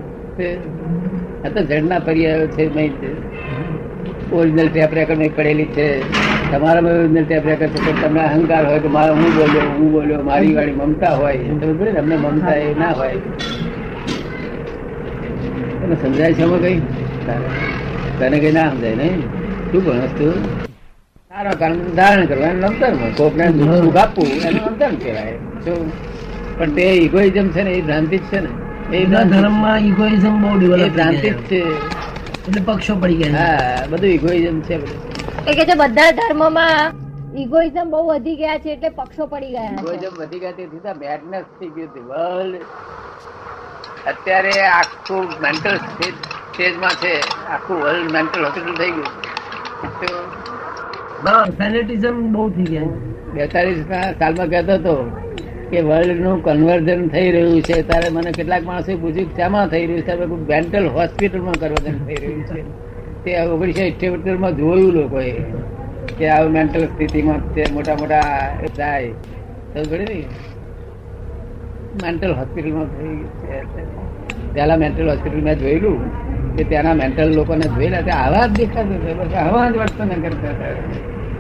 આ 1.44 1.50
તો 1.50 1.60
જડ 1.62 1.86
ના 1.86 2.02
પર્યાયો 2.02 2.48
છે 2.50 2.64
ઓરિજિનલ 4.34 4.68
ટેપ 4.68 4.94
રેકર્ડમાં 4.94 5.30
પડેલી 5.36 5.66
છે. 5.66 5.88
તમારામાં 6.52 6.92
ઓરિજિનલ 6.92 7.26
ટેપ 7.26 7.48
રેકર્ડ 7.48 7.72
છે 7.72 8.02
તમને 8.02 8.22
અહંકાર 8.24 8.68
હોય 8.70 8.80
કે 8.80 8.88
મારો 8.88 9.14
હું 9.14 9.36
બોલ્યો 9.36 9.62
હું 9.62 9.92
બોલ્યો 9.92 10.22
મારી 10.22 10.54
વાળી 10.54 10.72
મમતા 10.72 11.16
હોય 11.16 11.38
તમે 11.38 11.74
બોલે 11.74 11.92
તમને 11.92 12.18
મમતા 12.18 12.54
એ 12.54 12.74
ના 12.80 12.92
હોય. 12.92 13.16
તમે 15.82 15.96
સમજાય 15.96 16.34
છે 16.34 16.44
કઈ? 16.62 16.80
તને 18.20 18.40
કઈ 18.40 18.52
ના 18.52 18.70
સમજાય 18.70 18.96
નહીં. 18.96 19.22
શું 19.72 19.86
ભણસ 19.86 20.10
તું 20.18 20.34
સારા 21.30 21.52
કારણ 21.52 21.78
ધારણ 21.96 22.26
કરવાનું 22.26 22.62
નમતર 22.62 22.94
કોકને 23.18 23.48
દુઃખ 23.48 23.98
આપવું 23.98 24.28
એનું 24.28 24.66
અંતર 24.66 24.90
કહેવાય. 25.04 25.34
શું? 25.66 25.92
પણ 26.58 26.70
તે 26.70 26.82
ઇગોઇઝમ 26.82 27.48
છે 27.48 27.64
ને 27.64 27.72
એ 27.72 27.82
ભ્રાંતિ 27.82 28.18
છે 28.18 28.40
ને. 28.40 28.98
એ 28.98 29.06
ધર્મમાં 29.06 29.80
ઇગોઇઝમ 29.80 30.42
બહુ 30.42 30.60
ડેવલપ 30.60 30.94
ભ્રાંતિ 30.94 31.30
છે. 31.30 31.64
એટલે 32.46 32.62
પક્ષો 32.64 32.94
પડી 32.98 33.20
ગયા 33.22 33.48
હા 33.58 33.88
બધું 33.90 34.12
ઇગોઇઝમ 34.12 34.58
છે 34.62 34.76
બધું. 34.78 35.00
એ 35.46 35.56
કે 35.56 35.64
છે 35.66 35.76
બધા 35.76 36.12
ધર્મમાં 36.14 36.88
ઇગોઇઝમ 37.36 37.88
બહુ 37.90 38.02
વધી 38.10 38.38
ગયા 38.38 38.60
છે 38.60 38.70
એટલે 38.72 38.90
પક્ષો 38.92 39.28
પડી 39.28 39.52
ગયા 39.52 39.76
ઇગોઇઝમ 39.76 40.14
વધી 40.18 40.40
ગયા 40.40 40.58
તેથી 40.58 40.82
તો 40.82 40.92
madness 41.02 41.48
થઈ 41.58 41.70
ગયું 41.70 41.90
હતું 41.90 42.06
વર્લ્ડ 42.10 42.64
અત્યારે 44.06 44.54
આખું 44.72 45.26
મેન્ટલ 45.42 45.78
સ્ટેજમાં 46.48 46.96
છે 46.98 47.14
આખું 47.50 47.78
વર્લ્ડ 47.82 48.12
મેન્ટલ 48.12 48.46
હોસ્પિટલ 48.46 48.76
થઈ 48.78 48.92
ગયું 48.92 49.12
તો 50.00 50.12
હા 51.26 51.46
બહુ 52.34 52.50
થઈ 52.52 52.68
ગયા 52.68 52.90
છે. 52.90 53.12
બેતાલીસ 53.36 53.82
સાલમાં 54.20 54.50
કહેતો 54.50 54.74
હતો 54.76 54.96
કે 55.74 55.82
વર્લ્ડનું 55.90 56.38
કન્વર્ઝન 56.46 57.04
થઈ 57.14 57.30
રહ્યું 57.36 57.62
છે, 57.68 57.76
ત્યારે 57.90 58.10
મને 58.16 58.32
કેટલાક 58.38 58.64
માણસો 58.70 58.98
પૂછ્યું 59.04 59.30
શામાં 59.38 59.66
થઈ 59.74 59.86
રહ્યું 59.90 60.04
છે? 60.08 60.14
મેન્ટલ 60.52 60.86
હોસ્પિટલમાં 60.98 61.56
કન્વર્ઝન 61.62 61.98
થઈ 62.08 62.20
રહ્યું 62.24 62.44
છે. 62.50 62.62
તે 63.24 63.32
ઓગણીસો 63.54 63.84
ઇઠ્યોતેરમાં 63.92 64.58
જોયું 64.58 64.92
લોકોએ 64.98 65.32
કે 66.18 66.26
આવું 66.30 66.52
મેન્ટલ 66.58 66.84
સ્થિતિમાં 66.86 67.40
તે 67.56 67.64
મોટા 67.76 67.96
મોટા 68.02 68.26
થાય 68.78 69.12
તો 69.74 69.80
ઘડી 69.92 70.24
ને 71.94 71.98
મેન્ટલ 72.04 72.34
હોસ્પિટલમાં 72.40 72.90
થઈ 72.98 73.16
પેલા 74.56 74.78
મેન્ટલ 74.84 75.10
હોસ્પિટલ 75.12 75.42
મેં 75.48 75.56
જોયેલું 75.62 75.98
કે 76.56 76.64
ત્યાંના 76.70 77.00
મેન્ટલ 77.02 77.30
લોકોને 77.40 77.66
જોયેલા. 77.76 78.04
તે 78.08 78.14
આવા 78.20 78.46
જ 78.48 78.54
દેખાતો 78.60 78.94
આવા 79.46 79.66
જ 79.72 79.76
વર્તન 79.82 80.10
કરતા 80.26 80.76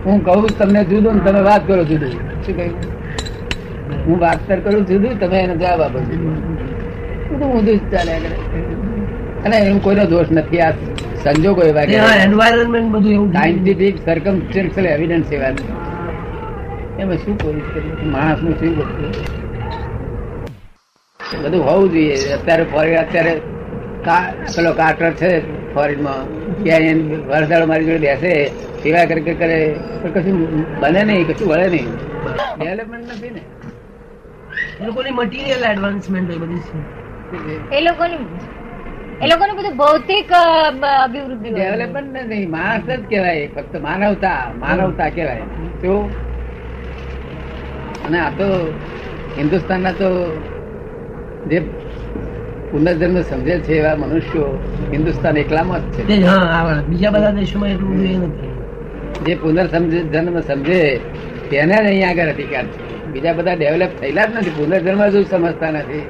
હું 0.05 0.17
કહું 0.25 0.49
તમને 0.59 0.81
જુદો 0.91 1.09
ને 1.11 1.21
તમે 1.25 1.41
વાત 1.49 1.61
કરો 1.67 1.83
જુદો. 1.91 2.07
શું 2.43 2.55
કહ્યું? 2.57 2.75
હું 4.05 4.17
વાતર 4.23 4.57
કર 4.63 4.73
જુદું 4.89 5.13
તમે 5.21 5.37
એનો 5.45 5.55
જવાબ 5.61 5.81
આપો 5.85 5.99
ઊંધું 7.43 7.77
જ 7.79 7.81
ચાલ્યા 7.93 8.33
અને 9.45 9.55
એનું 9.59 9.79
કોઈનો 9.85 10.05
દોષ 10.13 10.29
નથી 10.37 10.61
આ 10.65 10.73
સંજોગો 11.23 11.61
એવા 11.71 11.85
કે 11.89 11.95
એન્વાયરમેન્ટ 12.25 12.89
બધું 12.95 13.13
એવું. 13.17 13.29
સાયન્ટિફિક 13.37 13.95
સર્કમસ્ટેન્શિયલ 14.05 14.85
એવિડન્સ 14.95 15.29
એવા 15.37 15.53
છે 15.57 15.63
એમાં 17.01 17.17
શું 17.23 17.35
કોઈ 17.43 17.61
માણસનું 18.15 18.53
શું 18.59 18.71
બધું 18.79 19.11
બધું 21.43 21.63
હોવું 21.69 21.87
જોઈએ. 21.93 22.15
અત્યારે 22.37 22.65
ફોરેન 22.73 22.97
અત્યારે 23.05 23.33
પેલો 24.55 24.71
કાર્ટર 24.79 25.11
છે 25.21 25.31
ફોરેનમાં. 25.73 26.21
ત્યાં 26.63 26.83
એને 26.91 27.03
વરસાદ 27.31 27.63
મારી 27.71 27.87
જોડે 27.89 27.99
બેસે 28.05 28.31
સેવા 28.83 29.05
કરે 29.09 29.21
કે 29.27 29.33
કરે. 29.41 29.59
કશું 30.13 30.37
બને 30.81 31.01
નહીં 31.09 31.25
કશું 31.29 31.47
વળે 31.51 31.67
નહીં. 31.73 31.89
ડેવલપમેન્ટ 32.59 33.07
નથી 33.13 33.33
ને. 33.35 33.41
એ 34.81 34.85
લોકોની 34.87 35.15
મટીરિયલ 35.19 35.63
એડવાન્સમેન્ટ 35.71 36.29
એ 36.35 36.37
બધી 36.41 36.61
છે. 36.67 36.77
એ 37.77 37.81
લોકોની 37.87 38.19
એ 39.23 39.27
લોકોનું 39.31 39.55
બધું 39.57 39.75
ભૌતિક 39.81 40.29
અભિવૃદ્ધિ 41.03 41.49
ડેવલપમેન્ટ 41.49 42.27
નહીં 42.31 42.49
માણસ 42.55 42.85
જ 42.89 43.01
કહેવાય. 43.09 43.47
ફક્ત 43.55 43.73
માનવતા 43.87 44.41
માનવતા 44.63 45.09
કહેવાય. 45.15 45.45
તો 45.81 45.93
અને 48.05 48.17
આ 48.19 48.31
તો 48.39 48.47
હિન્દુસ્તાનના 49.37 49.95
તો 50.01 50.09
જે 51.51 51.59
પુનર્જન્મ 52.71 53.17
સમજે 53.29 53.55
છે 53.65 53.73
એવા 53.79 53.95
મનુષ્યો 54.03 54.49
હિન્દુસ્તાન 54.93 55.37
એકલામાં 55.43 55.81
જ 55.93 56.07
છે. 56.07 56.21
હા 56.23 56.81
બીજા 56.89 57.11
બધા 57.15 57.33
દેશોમાં 57.39 57.71
એટલું 57.75 57.95
નથી. 58.29 58.51
જે 59.25 59.33
પુનર્જન્મ 59.41 60.41
સમજે 60.49 60.79
તેને 61.49 61.75
જ 61.75 61.85
અહીંયા 61.85 62.11
આગળ 62.11 62.33
અધિકાર 62.33 62.65
છે. 62.73 62.92
બીજા 63.13 63.35
બધા 63.39 63.55
ડેવલપ 63.59 63.93
થયેલા 63.99 64.27
જ 64.27 64.31
નથી. 64.41 64.53
પુનર્જન્મ 64.59 65.01
શું 65.13 65.25
સમજતા 65.31 65.71
નથી. 65.77 66.03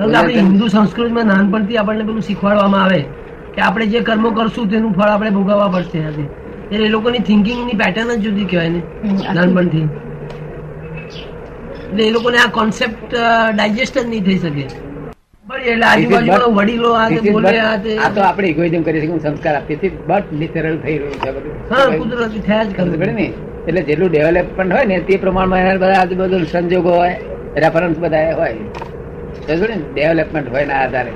આપણે 0.00 0.34
હિન્દુ 0.40 0.66
સંસ્કૃતિમાં 0.74 1.26
નાનપણથી 1.32 1.78
આપણને 1.80 2.04
પેલું 2.10 2.22
શીખવાડવામાં 2.28 2.84
આવે 2.84 3.00
કે 3.54 3.60
આપણે 3.66 3.86
જે 3.94 4.00
કર્મો 4.10 4.28
કરશું 4.38 4.66
તેનું 4.74 4.92
ફળ 4.98 5.10
આપણે 5.14 5.30
ભોગવવા 5.38 5.70
પડશે 5.74 5.98
એટલે 6.08 6.84
એ 6.86 6.92
લોકોની 6.94 7.24
થિંકિંગની 7.30 7.76
પેટર્ન 7.82 8.12
જ 8.12 8.22
જુદી 8.26 8.46
કહેવાય 8.52 8.70
ને 8.76 8.80
નાનપણથી. 9.38 9.86
એટલે 11.88 12.02
એ 12.06 12.12
લોકોને 12.16 12.38
આ 12.44 12.50
કોન્સેપ્ટ 12.60 13.10
ડાયજેસ્ટ 13.56 13.96
જ 13.98 14.06
નહીં 14.12 14.24
થઈ 14.28 14.38
શકે. 14.44 14.64
એટલે 15.70 15.86
આજુબાજુ 15.90 16.50
વડીલો 16.58 16.90
આ 17.02 17.06
બોલે 17.36 17.54
આ 17.66 18.10
તો 18.16 18.20
આપણે 18.28 18.48
ઇગોઇઝમ 18.54 18.82
કરી 18.88 19.00
શકીએ 19.04 19.20
સંસ્કાર 19.26 19.54
આપીએ 19.60 19.92
બટ 20.08 20.26
નેચરલ 20.42 20.76
થઈ 20.84 20.96
રહ્યું 20.98 21.18
છે 21.24 21.30
બધું. 21.36 21.54
હા 21.72 21.86
કુદરતી 22.00 22.42
થયા 22.48 22.66
જ 22.68 22.70
ખબર 22.76 22.96
કરે 23.02 23.12
ને? 23.20 23.26
એટલે 23.68 23.82
જેટલું 23.82 24.10
ડેવલપમેન્ટ 24.10 24.72
હોય 24.74 24.84
ને, 24.84 24.98
તે 24.98 25.16
પ્રમાણમાં 25.16 25.78
બધા 25.78 26.00
આજુબાજુ 26.00 26.44
સંજોગો 26.44 26.90
હોય 26.90 27.16
રેફરન્સ 27.56 27.98
બધા 27.98 28.30
હોય. 28.36 28.54
ને 29.48 29.76
ડેવલપમેન્ટ 29.94 30.50
હોય 30.52 30.64
ના 30.64 30.74
આધારે. 30.74 31.12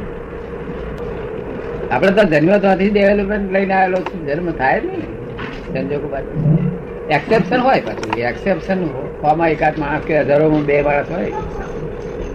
આપણે 1.91 2.11
તો 2.11 2.25
જન્મ 2.25 2.59
તો 2.59 2.69
ડેવલપમેન્ટ 2.93 3.53
લઈને 3.53 3.75
આવેલો 3.75 3.99
જન્મ 4.27 4.51
થાય 4.51 4.81
ને, 4.81 4.97
સંજોગો 5.73 6.09
પાછું 6.09 6.55
એક્સેપ્શન 7.09 7.61
હોય 7.61 7.81
પાછું. 7.81 8.19
એક્સેપ્શન 8.19 8.87
ફોર્મમાં 9.21 9.49
એકાદ 9.49 9.79
માણસ 9.79 10.03
કે 10.07 10.21
હજારોમાં 10.21 10.65
બે 10.65 10.83
માણસ 10.83 11.11
હોય. 11.11 11.33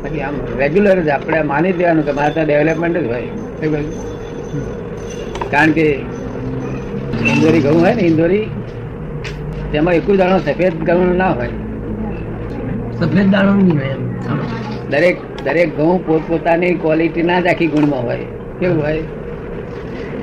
પછી 0.01 0.21
આમ 0.21 0.35
રેગ્યુલર 0.57 1.01
જ 1.01 1.09
આપણે 1.09 1.41
માની 1.41 1.73
દેવાનું 1.73 2.05
કે 2.05 2.11
મારે 2.11 2.33
તો 2.33 2.43
ડેવલપમેન્ટ 2.43 2.97
જ 2.97 3.07
હોય. 3.07 3.23
કારણ 5.51 5.71
કે 5.71 5.87
ઇન્દોરી 7.25 7.59
ઘઉં 7.59 7.81
હોય 7.81 7.93
ને, 7.93 8.01
ઇન્દોરી 8.01 8.49
તેમાં 9.71 9.93
એક 9.93 10.07
દાણો 10.21 10.38
સફેદ 10.39 10.75
ઘઉં 10.88 11.15
ના 11.21 11.31
હોય. 11.38 11.53
સફેદ 12.99 13.27
દાણો 13.33 13.53
નહીં 13.55 13.77
હોય 13.79 13.93
એમ 13.95 14.03
દરેક 14.91 15.17
દરેક 15.45 15.69
ઘઉં 15.77 16.05
પોતપોતાની 16.05 16.73
ક્વોલિટી 16.83 17.23
ના 17.29 17.39
જ 17.41 17.47
આખી 17.47 17.67
ગુણમાં 17.73 18.03
હોય. 18.03 18.25
કેવું 18.59 18.81
હોય? 18.83 19.03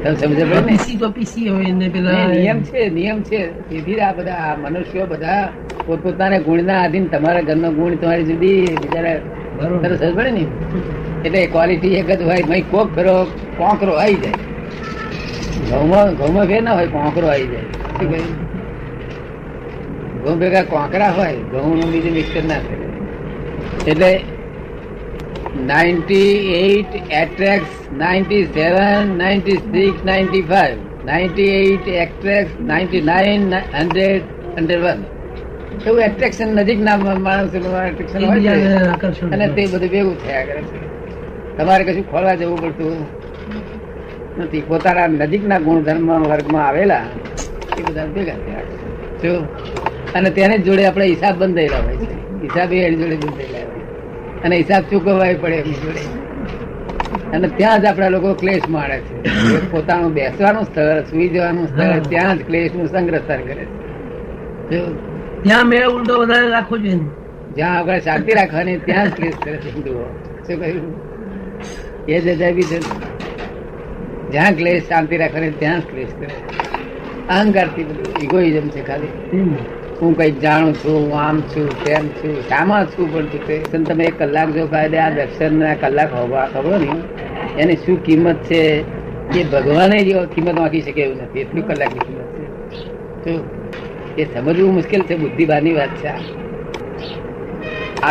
તમે 0.03 0.15
સમજ 0.15 0.41
પીસી 0.67 0.97
તો 1.03 1.11
પીસી 1.11 1.49
હોય 1.49 1.73
ને 1.73 1.89
પેલા 1.95 2.27
નિયમ 2.33 2.59
છે 2.63 2.89
નિયમ 2.97 3.23
છે. 3.29 3.41
તેથી 3.69 4.01
આ 4.01 4.13
બધા 4.13 4.41
આ 4.49 4.57
મનુષ્યો 4.65 5.07
બધા 5.07 5.49
પોતપોતાના 5.87 6.39
ગુણના 6.39 6.81
આધીન 6.83 7.07
તમારા 7.15 7.47
ઘરનો 7.49 7.71
ગુણ 7.79 7.97
તમારી 8.03 8.25
જુદી 8.25 8.61
બિચારા 8.83 9.19
સમજ 9.83 10.15
પડે 10.17 10.31
ને? 10.31 10.45
એટલે 11.25 11.47
ક્વોલિટી 11.47 11.95
એક 12.01 12.11
જ 12.19 12.23
હોય 12.23 12.61
કોક 12.73 12.89
ફેરો 12.95 13.15
કોંકરો 13.59 13.93
આવી 14.03 14.15
જાય. 14.15 14.39
ઘઉંમાં 15.71 16.15
ઘઉંમાં 16.15 16.47
ફેર 16.47 16.63
ના 16.63 16.75
હોય 16.75 16.87
કોંકરો 16.87 17.29
આવી 17.29 17.47
જાય. 17.47 17.65
શું 17.99 18.11
કહ્યું? 18.11 18.46
ઘઉં 20.27 20.39
ભેગા 20.39 20.63
કોંકરા 20.63 21.11
હોય 21.11 21.37
ઘઉં 21.53 21.77
નું 21.79 21.93
બીજું 21.93 22.13
મિક્સર 22.13 22.45
ના 22.45 22.61
થાય 22.61 22.79
એટલે 23.87 24.11
ninety 25.67 26.31
eight 26.55 26.95
attracts 27.11 27.73
ninety 27.99 28.45
seven 28.55 29.13
ninety 29.19 29.59
six 29.65 30.05
ninety 30.05 30.43
five 30.43 30.79
ninety 31.05 31.51
eight 31.51 31.89
attracts 31.89 32.51
ninety 32.61 33.01
nine 33.01 33.45
hundred 33.75 34.23
hundred 34.57 34.83
one 34.85 35.01
એવું 35.87 36.01
એટ્રેક્શન 36.01 36.49
નજીક 36.57 36.81
ના 36.81 36.97
માણસ 36.97 37.55
એટ્રેક્શન 37.55 38.27
હોય 38.27 38.41
છે. 38.41 39.25
અને 39.35 39.47
તે 39.49 39.67
બધું 39.73 39.91
ભેગું 39.91 40.17
થયા 40.25 40.45
કરે 40.45 40.63
છે. 40.63 40.79
તમારે 41.57 41.85
કશું 41.85 42.11
ખોલવા 42.11 42.35
જવું 42.35 42.59
પડતું 42.63 42.97
નથી. 44.39 44.63
પોતાના 44.69 45.07
નજીકના 45.07 45.59
ગુણધર્મ 45.59 46.09
વર્ગમાં 46.25 46.65
આવેલા 46.69 47.05
એ 47.79 47.83
બધા 47.83 48.07
ભેગા 48.07 48.39
થયા 48.45 48.65
જો 49.23 49.33
અને 50.17 50.31
તેને 50.31 50.59
જોડે 50.59 50.85
આપણે 50.87 51.07
હિસાબ 51.07 51.39
બંધાયેલા 51.39 51.83
હોય 51.87 51.97
છે. 51.97 52.15
હિસાબ 52.43 52.73
એ 52.73 52.83
એની 52.83 52.97
જોડે 52.97 53.17
બંધાયેલા 53.17 53.67
હોય 53.67 54.43
અને 54.45 54.57
હિસાબ 54.57 54.83
ચૂકવવા 54.91 55.33
પડે 55.41 55.57
એમની 55.57 55.81
જોડે. 55.85 56.05
અને 57.33 57.49
ત્યાં 57.49 57.81
જ 57.83 57.85
આપણા 57.85 58.09
લોકો 58.09 58.35
ક્લેશ 58.35 58.69
માણે 58.69 58.99
છે. 58.99 59.15
પોતાનું 59.71 60.15
બેસવાનું 60.15 60.65
સ્થળ 60.65 61.01
સુઈ 61.11 61.29
જવાનું 61.29 61.67
સ્થળ 61.69 62.01
ત્યાં 62.09 62.39
જ 62.39 62.47
ક્લેશનું 62.47 62.89
સંગ્રહસ્થાન 62.89 63.43
કરે 63.43 63.65
છે. 63.65 64.81
ત્યાં 65.43 65.69
મેળ 65.69 65.89
ઉલટો 65.89 66.15
વધારે 66.21 66.49
રાખવો 66.51 66.79
જોઈએ 66.79 66.99
જ્યાં 67.57 67.79
આગળ 67.79 68.01
શાંતિ 68.01 68.33
રાખવાની 68.35 68.77
ત્યાં 68.87 69.11
જ 69.11 69.17
ક્લેશ 69.17 69.39
કરે 69.45 69.57
છે 69.57 69.75
હિન્દુઓ. 69.75 70.07
શું 70.47 70.61
કહ્યું? 70.61 70.95
એ 72.09 72.21
જ 72.21 72.29
અજાયબી 72.29 72.63
છે 72.63 72.79
જ્યાં 74.33 74.57
ક્લેશ 74.57 74.89
શાંતિ 74.89 75.17
રાખવાની 75.17 75.51
ત્યાં 75.59 75.81
જ 75.81 75.91
ક્લેશ 75.91 76.15
કરે 76.21 76.35
અહંકારથી 77.29 77.85
બધું 77.85 78.23
ઇગોઇઝમ 78.23 78.69
છે 78.69 78.83
ખાલી. 78.87 79.13
હું 80.01 80.15
કઈ 80.17 80.33
જાણું 80.39 80.75
છું 80.75 80.97
હું 81.03 81.15
આમ 81.19 81.37
છું 81.45 81.69
તેમ 81.81 82.05
છું 82.15 82.35
શામાં 82.49 82.87
છું 82.89 83.07
પણ 83.13 83.27
તું 83.67 83.85
તમે 83.85 84.05
એક 84.05 84.19
કલાક 84.21 84.49
જો 84.53 84.65
કાયદે 84.69 84.99
આ 84.99 85.11
દર્શન 85.11 85.53
ના 85.57 85.75
કલાક 85.77 86.11
હોવા 86.13 86.47
ખબર 86.53 86.81
ને 86.85 86.99
એની 87.57 87.77
શું 87.77 87.97
કિંમત 88.03 88.39
છે? 88.43 88.61
એ 89.33 89.45
ભગવાને 89.47 89.99
જ 90.01 90.11
કિંમત 90.29 90.59
વાંકી 90.59 90.83
શકે 90.83 91.01
એવું 91.03 91.19
નથી. 91.19 91.41
એટલી 91.41 91.63
કલાકની 91.63 92.03
કિંમત 92.03 92.31
છે. 92.35 92.45
તો 93.25 93.33
એ 94.17 94.25
સમજવું 94.27 94.75
મુશ્કેલ 94.75 95.03
છે 95.03 95.15
બુદ્ધિબાની 95.17 95.75
વાત 95.75 95.93
છે 95.95 96.09
આ. 96.09 96.23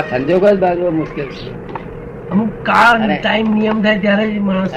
સંજોગો 0.10 0.48
જ 0.50 0.60
બાજુ 0.60 0.92
મુશ્કેલ 0.94 1.30
છે. 1.32 1.50
અમુક 2.30 2.52
કાળ 2.64 3.02
ટાઈમ 3.14 3.48
નિયમ 3.54 3.78
થાય 3.84 4.00
ત્યારે 4.00 4.26
જ 4.32 4.40
માણસ. 4.42 4.74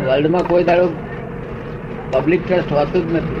વર્લ્ડમાં 0.00 0.46
કોઈ 0.46 0.64
દાડો 0.64 0.86
પબ્લિક 2.12 2.42
ટ્રસ્ટ 2.44 2.72
હોતું 2.72 3.08
જ 3.08 3.14
નથી. 3.14 3.40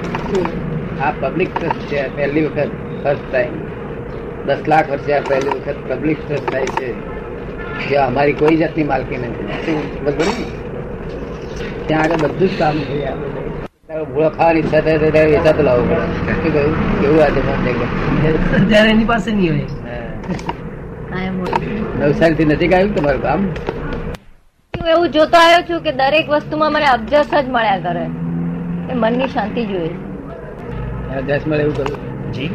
આ 1.00 1.12
પબ્લિક 1.20 1.50
ટ્રસ્ટ 1.58 1.82
છે 1.90 1.98
પહેલી 2.16 2.44
વખત 2.46 2.70
ફર્સ્ટ 3.04 3.24
ટાઈમ 3.32 3.54
દસ 4.46 4.60
લાખ 4.68 4.90
વર્ષે 4.90 5.12
આ 5.12 5.22
પહેલી 5.28 5.48
વખત 5.48 5.78
પબ્લિક 5.88 6.18
ટ્રસ્ટ 6.28 6.52
થાય 6.52 6.66
છે. 6.66 6.88
જે 7.88 7.96
અમારી 7.96 8.32
કોઈ 8.32 8.56
જાતની 8.56 8.84
માલકી 8.84 9.16
નથી. 9.16 10.46
ત્યાં 11.86 12.02
આગળ 12.02 12.16
બધું 12.16 12.48
જ 12.48 12.58
કામ 12.58 12.76
થઈ 12.88 13.02
ભૂળો 14.04 14.28
ખાવાની 14.28 14.60
ઈચ્છા 14.60 14.80
થાય 14.80 14.98
તો 14.98 15.10
ત્યારે 15.10 15.30
વેચાતો 15.30 15.62
લાવવો 15.62 15.84
પડે. 15.84 16.06
શું 16.42 16.52
કહ્યું? 16.52 16.74
કેવું 17.00 17.20
આજે 17.24 17.40
ત્યારે 18.68 18.90
એની 18.90 19.04
પાસે 19.04 19.30
નહીં 19.32 19.52
હોય. 19.52 19.66
નવસારી 21.98 22.34
થી 22.34 22.44
નજીક 22.44 22.72
આવ્યું 22.72 22.94
તમારું 22.94 23.22
કામ 23.22 23.40
હું 24.74 24.88
એવું 24.94 25.08
જોતો 25.10 25.36
આવ્યો 25.38 25.62
છું 25.70 25.80
કે 25.82 25.92
દરેક 25.92 26.26
વસ્તુમાં 26.28 26.72
મને 26.72 26.86
અબજસ 26.86 27.28
જ 27.34 27.48
મળ્યા 27.48 27.78
કરે. 27.78 28.04
એ 28.92 28.94
મનની 28.94 29.28
શાંતિ 29.28 29.62
જોઈએ. 29.66 30.11
આ 31.16 31.20
મળે 31.46 31.62
એવું 31.62 31.76
કરવું 31.76 32.32
જી? 32.32 32.50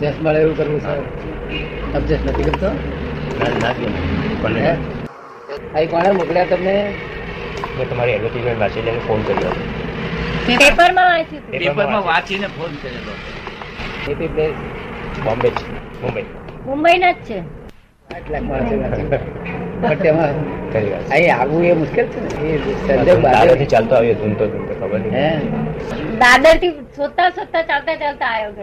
જસ 0.00 0.12
મળે 0.22 0.40
એવું 0.40 0.56
કરવું 0.56 0.80
સર 0.80 0.98
અબજસ 1.94 2.18
નથી 2.26 2.42
કરતો? 2.42 2.68
અહીં 5.74 5.90
કોણે 5.90 6.10
મોકલ્યા 6.10 6.44
તમને. 6.44 6.76
મેં 7.78 7.90
તમારી 7.90 8.12
એડવર્ટીઝમેન્ટ 8.12 8.60
વાંચી 8.60 8.82
લઈને 8.82 9.00
ફોન 9.08 9.20
કર્યો. 9.22 9.52
પેપરમાં 10.46 11.06
વાંચ્યું 11.10 11.42
હતું. 11.42 11.58
પેપરમાં 11.58 12.04
વાંચીને 12.04 12.46
ફોન 12.46 12.72
કરેલો 12.82 13.14
એપી 14.12 14.28
પ્લેસ 14.28 14.54
બોમ્બે 15.24 15.48
છે 15.50 15.66
મુંબઈ. 16.02 16.24
મુંબઈના 16.66 17.12
જ 17.12 17.14
છે. 17.14 17.38
માણસો 18.40 18.74
વાંચે. 18.80 19.02
પણ 19.82 19.94
તેમાં 19.94 20.30
અહીં 21.10 21.36
આવવું 21.36 21.64
એ 21.64 21.72
મુશ્કેલ 21.82 22.06
છે 22.06 22.20
ને? 22.20 22.28
એ 22.48 22.74
સંજોગ 22.88 23.18
બાંધે. 23.22 23.64
ચાલતો 23.64 23.94
આવ્યો 23.94 24.14
ખબર 24.80 24.98
નહીં. 24.98 25.40
દાદર 26.22 26.54
શોધતા 26.96 27.30
શોધતા 27.30 27.62
ચાલતા 27.62 27.94
ચાલતા 27.94 28.26
આવ્યો 28.26 28.50
કે 28.50 28.62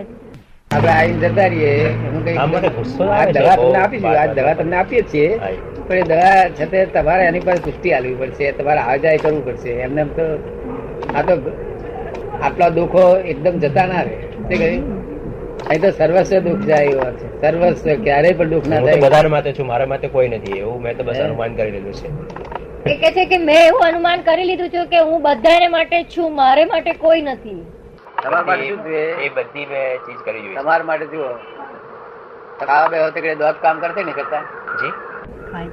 આપણે 0.76 0.90
આવીને 0.90 1.30
જતા 1.30 1.48
રહીએ. 1.48 1.90
એનું 1.90 2.24
કંઈ- 2.24 2.38
આ 2.38 2.46
મને 2.46 2.70
ગુસ્સો 2.70 3.04
આ 3.04 3.22
આવે 3.22 3.34
છે. 3.34 3.40
દવા 3.40 3.56
તમને 3.56 3.78
આપીશું 3.78 4.20
આ 4.20 4.26
દવા 4.26 4.54
તમને 4.54 4.76
આપીએ 4.76 5.02
છીએ. 5.02 5.40
પણ 5.88 5.96
એ 5.96 6.02
દવા 6.02 6.46
છતાં 6.48 7.04
તમારે 7.04 7.24
એની 7.24 7.40
પાસે 7.40 7.62
પુષ્ટિ 7.62 7.92
આલવી 7.92 8.16
પડશે. 8.16 8.52
તમારે 8.52 8.80
આ 8.80 9.16
કરવું 9.16 9.46
પડશે. 9.46 9.70
એમને 9.70 10.02
એમ 10.02 10.08
તો 10.08 10.22
આ 11.16 11.22
તો 11.22 11.52
આટલા 12.44 12.70
દુઃખો 12.70 13.18
એકદમ 13.18 13.60
જતા 13.60 13.86
ના 13.86 14.02
રહે. 14.02 14.16
તે 14.50 14.56
કહ્યું 14.56 15.04
અહીં 15.68 15.82
તો 15.82 15.92
સર્વસ્વ 15.92 16.40
દુઃખ 16.40 16.60
જાય 16.60 16.86
એવા 16.86 17.12
છે. 17.12 17.42
સર્વસ્વ 17.42 18.04
ક્યારેય 18.04 18.32
પણ 18.32 18.50
દુઃખ 18.50 18.68
ના 18.68 18.80
થાય. 18.80 18.96
બધાને 18.96 19.30
માટે 19.30 19.54
છું. 19.54 19.68
મારા 19.68 19.86
માટે 19.86 20.08
કોઈ 20.08 20.28
નથી. 20.28 20.52
એવું 20.52 20.82
મેં 20.82 20.98
તો 20.98 21.04
બસ 21.04 21.18
અનુમાન 21.18 21.56
કરી 21.56 21.72
લીધું 21.72 21.94
છે. 21.94 22.08
એ 22.90 22.98
કે 22.98 23.12
છે 23.12 23.26
કે 23.26 23.38
મેં 23.38 23.68
એવું 23.68 23.82
અનુમાન 23.82 24.22
કરી 24.22 24.44
લીધું 24.44 24.70
છે 24.70 24.86
કે 24.86 25.00
હું 25.00 25.22
બધાને 25.22 25.68
માટે 25.68 26.04
છું 26.04 26.36
મારે 26.36 26.66
માટે 26.66 26.94
કોઈ 26.94 27.22
નથી. 27.22 27.66
તમારા 28.24 28.48
માટે 28.50 28.68
શું 28.68 28.84
જોઈએ? 28.86 29.06
એ 29.26 29.30
બધી 29.38 29.66
મેં 29.72 29.86
ચીજ 30.06 30.20
કરી 30.26 30.44
જોઈ 30.46 30.58
તમારા 30.60 30.88
માટે 30.90 31.08
જુઓ. 31.14 31.30
ખાવા 32.60 32.92
બે 32.94 32.98
વખતે 33.06 33.20
કઈ 33.26 33.36
દાંત 33.42 33.58
કામ 33.66 33.82
કરશે 33.86 34.04
ને 34.10 34.14
કરતા? 34.20 34.44
જી. 34.82 34.94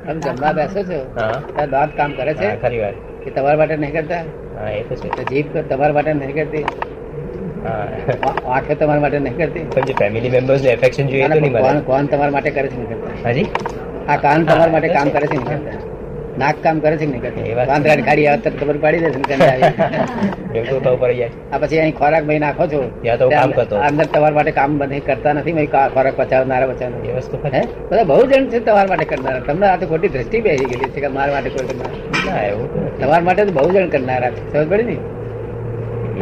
તમે 0.06 0.20
જમવા 0.24 0.52
બેસો 0.60 0.80
છો? 0.88 1.00
ત્યાં 1.16 1.70
દોત 1.74 1.90
કામ 1.98 2.10
કરે 2.20 2.32
છે? 2.40 2.48
ખરી 2.62 2.80
વાત. 2.84 2.96
કે 3.24 3.34
તમારા 3.36 3.60
માટે 3.60 3.76
નહીં 3.84 3.94
કરતા? 3.98 4.22
હા 4.56 4.70
એ 4.78 4.80
તો 4.88 4.94
છે. 5.02 5.08
તો 5.18 5.22
જીભ 5.30 5.60
તમારા 5.74 5.96
માટે 5.98 6.12
નહીં 6.22 6.34
કરતી? 6.38 6.64
આખે 8.56 8.74
તમારા 8.74 9.04
માટે 9.04 9.18
નહીં 9.28 9.38
કરતી? 9.42 9.64
પણ 9.76 9.86
જે 9.92 9.94
ફેમિલી 10.00 10.32
મેમ્બર્સ 10.36 10.62
ને 10.66 10.74
એફેક્શન 10.78 11.06
જોઈએ 11.14 11.28
તો 11.34 11.40
નહીં 11.46 11.84
કોણ 11.92 12.10
તમારા 12.14 12.34
માટે 12.38 12.50
કરે 12.58 12.68
છે 12.74 12.82
નહીં 12.82 12.90
કરતા? 12.92 13.22
હાજી 13.24 13.46
આ 14.08 14.18
કાન 14.26 14.50
તમારા 14.50 14.74
માટે 14.76 14.88
કામ 14.98 15.14
કરે 15.16 15.26
છે 15.32 15.40
નહીં 15.40 15.50
કરતા? 15.52 15.78
નાક 16.38 16.56
કામ 16.62 16.80
કરે 16.80 16.96
છે 16.96 17.06
વાત 17.56 17.68
વાંદરાની 17.68 18.02
ખાડી 18.02 18.26
આવે 18.26 18.40
તરત 18.44 18.56
ખબર 18.60 18.76
પાડી 18.76 19.00
દેશે 19.04 19.18
ને 19.36 21.28
આ 21.52 21.58
પછી 21.58 21.78
અહીં 21.78 21.94
ખોરાક 21.94 22.24
ભાઈ 22.24 22.38
નાખો 22.38 22.66
છો. 22.72 22.80
ત્યાં 23.02 23.18
તો 23.18 23.28
કામ 23.30 23.50
કરતો. 23.52 23.76
અંદર 23.88 24.06
તમારા 24.14 24.34
માટે 24.38 24.52
કામ 24.58 24.78
બને 24.78 25.00
કરતા 25.00 25.32
નથી 25.32 25.52
ભાઈ 25.52 25.70
ખોરાક 25.94 26.14
પચાવનારા 26.16 26.70
પચાવનારા 26.72 27.52
હે? 27.56 27.62
બધા 27.90 28.04
બહુ 28.04 28.26
જણ 28.26 28.50
છે 28.52 28.58
તમારા 28.60 28.90
માટે 28.92 29.04
કરનારા. 29.04 29.44
તમને 29.48 29.66
આ 29.68 29.76
તો 29.76 29.86
ખોટી 29.86 30.08
દ્રષ્ટિ 30.08 30.40
બેસી 30.40 30.64
ગયેલી 30.64 30.90
છે 30.96 31.00
કે 31.00 31.08
મારા 31.18 31.34
માટે 31.36 31.50
કોઈ 31.50 31.66
કરનાર. 31.70 31.92
ના 32.26 32.42
એવું 32.50 32.66
તમારા 33.00 33.24
માટે 33.30 33.44
તો 33.44 33.52
બહુ 33.52 33.68
જણ 33.74 33.88
કરનારા 33.88 34.30
છે. 34.30 34.40
સમજ 34.52 34.66
પડી 34.70 34.88
ને? 34.90 34.96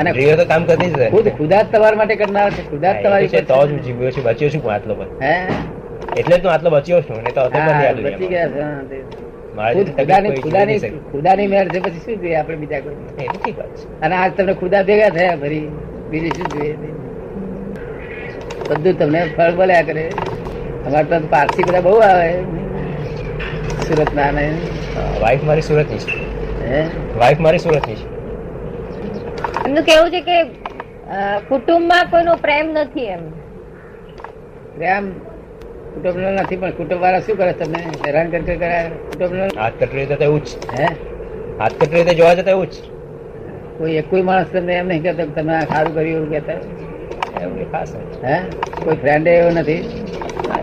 અને 0.01 0.11
ભીઓ 0.13 0.37
તો 0.37 0.45
કામ 0.45 0.63
કરતી 0.65 0.91
જ. 0.91 1.11
ખુદ 1.15 1.27
ખુદા 1.39 1.63
જ 1.63 1.65
તમારા 1.77 1.99
માટે 2.03 2.17
કરનારા 2.17 2.51
છે. 2.51 2.63
ખુદા 2.71 2.93
જ 2.93 3.05
તમારી 3.05 3.29
છે, 3.29 3.41
તો 3.53 3.63
જ 3.69 3.81
જીવ્યો 3.87 4.11
છું 4.11 4.25
બચ્યો 4.25 4.51
છું 4.57 4.71
આટલો 4.73 4.95
પણ 4.95 5.09
હે? 5.23 5.35
એટલે 6.21 6.37
તો 6.45 6.49
આટલો 6.49 6.71
બચ્યો 6.71 7.01
છું 7.09 7.17
ને 7.25 7.31
તો 7.31 7.49
બચી. 7.55 8.29
ગયા 8.35 9.28
છે, 9.51 9.57
હા, 9.57 9.71
તે. 9.71 9.79
મારાથી 9.79 9.85
ખુદ 9.87 9.97
તકલીફ 9.97 10.23
ખુદાની 10.23 10.33
કોઈ 10.43 10.43
ખુદાની 10.43 10.79
જીવી 10.79 10.81
નહીં 10.83 10.97
ખુદાની 11.07 11.49
મેળ 11.49 11.69
છે 11.71 11.81
પછી 11.83 12.01
શું 12.01 12.17
જોઈએ 12.19 12.37
આપણે 12.37 12.57
બીજા 12.59 12.83
કોઈ? 12.83 12.99
શકે. 13.09 13.23
એ 13.23 13.29
તો 13.29 13.39
ઠીક 13.39 13.59
વાત 13.59 13.75
છે 13.77 13.87
અને 14.01 14.15
આજ 14.17 14.33
તમને 14.35 14.55
ખુદા 14.57 14.83
ભેગા 14.85 15.11
થયા 15.13 15.39
ફરી 15.39 15.67
બીજું 16.11 16.35
શું 16.35 16.49
જોઈએ? 16.51 16.75
બધું 18.69 18.97
તમને 18.97 19.21
ફળ 19.33 19.55
બોલ્યા 19.55 19.87
કરે. 19.87 20.05
અમારે 20.85 21.09
તો 21.13 21.29
પારસી 21.29 21.65
બધા 21.65 21.83
બહુ 21.83 21.95
આવે. 22.03 22.31
સુરત 23.81 24.13
ના. 24.13 24.33
ને 24.33 24.45
વાઈફ 25.19 25.45
મારી 25.45 25.63
સુરતની 25.65 26.01
છે. 26.03 26.13
વાઈફ 27.15 27.41
મારી 27.41 27.61
સુરતની 27.61 27.97
છે. 27.97 28.07
એમનું 29.65 29.85
કેવું 29.85 30.11
છે 30.11 30.21
કે 30.23 30.37
કુટુંબમાં 31.49 32.07
કોઈનો 32.11 32.35
પ્રેમ 32.39 32.67
નથી 32.77 33.09
એમ. 33.09 33.23
પ્રેમ 34.75 35.07
કુટુંબ 35.95 36.17
નથી 36.19 36.57
પણ 36.57 36.73
કુટુંબ 36.73 37.01
વાળા 37.03 37.21
શું 37.21 37.37
કરે 37.37 37.53
તમને? 37.53 37.81
હેરાન 38.07 38.31
કરી 38.31 38.57
કરાય? 38.57 38.91
કરે 38.91 39.01
કુટુંબ 39.11 39.57
હાથ 39.57 39.75
કટરી 39.81 39.99
રીતે 40.01 40.17
તો 40.17 40.25
એવું 40.25 40.43
જ. 40.43 40.49
હે? 40.79 40.87
હાથ 41.59 41.75
કટરી 41.75 42.03
રીતે 42.03 42.15
જોવા 42.15 42.35
જતા 42.35 42.51
એવું 42.51 42.67
જ. 42.67 42.75
કોઈ 43.79 43.97
એક 43.97 44.11
કોઈ 44.11 44.23
માણસ 44.23 44.49
તમને 44.49 44.75
એમ 44.75 44.87
નહીં 44.89 45.03
કહેતો 45.03 45.23
કે 45.27 45.41
તમે 45.41 45.55
આ 45.55 45.67
સારું 45.67 45.93
કર્યું 45.95 46.17
એવું 46.17 46.31
કહેતા 46.31 46.59
એવું 47.43 47.71
ખાસ 47.73 47.91
હે? 48.23 48.37
કોઈ 48.85 48.97
ફ્રેન્ડ 48.97 49.27
એવો 49.27 49.51
નથી? 49.51 49.81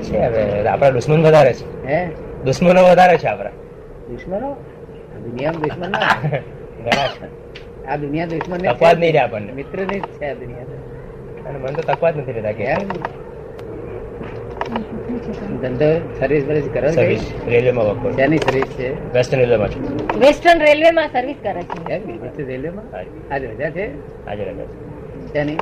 છે 0.06 0.18
હવે 0.26 0.44
આપણા 0.68 0.92
દુશ્મન 0.92 1.22
વધારે 1.22 1.54
છે. 1.54 1.66
હે? 1.88 2.00
દુશ્મનો 2.46 2.82
વધારે 2.84 3.18
છે 3.18 3.28
આપણા. 3.28 3.54
દુશ્મનો? 4.10 4.50
દુનિયામાં 5.26 5.64
દુશ્મન 5.64 5.92
ના 5.92 6.16
ઘણા 6.86 7.08
છે. 7.14 7.28
આ 7.88 7.98
દુનિયા 7.98 8.28
દુશ્મન 8.28 8.62
ને 8.62 8.74
જ 8.74 8.82
નહીં 8.94 9.12
રહ્યા 9.12 9.24
આપણને. 9.24 9.52
મિત્રની 9.54 10.00
જ 10.00 10.08
છે 10.20 10.26
આ 10.26 10.36
દુનિયા 10.36 10.84
અને 11.46 11.58
મને 11.58 11.72
તો 11.72 11.82
તકવા 11.90 12.12
જ 12.12 12.18
નથી 12.18 12.34
રહેતા 12.34 12.54
કે. 12.54 12.66
ધંધો 15.62 16.16
સર્વિસ 16.20 16.46
બર્વિસ 16.46 16.70
કરો 16.74 16.88
છો? 16.88 16.96
સર્વિસ 16.96 17.34
રેલવેમાં 17.48 17.86
વર્ક 17.86 18.04
કરું. 18.04 18.16
શેની 18.16 18.38
સર્વિસ 18.38 18.64
છે? 18.64 19.14
વેસ્ટર્ન 19.14 19.40
રેલવેમાં 19.40 19.70
છે. 19.70 19.80
વેસ્ટર્ન 20.20 20.60
રેલવેમાં 20.60 21.08
સર્વિસ 21.08 21.36
કરે 21.44 21.62
છે. 21.62 21.92
એમ 21.94 22.06
બીજી 22.06 22.44
રેલવેમાં 22.44 22.98
આજે 23.34 23.46
રજા 23.46 23.70
છે? 23.70 23.92
આજે 24.28 24.44
રજા 24.44 24.64
છે. 24.64 25.34
શેની? 25.34 25.58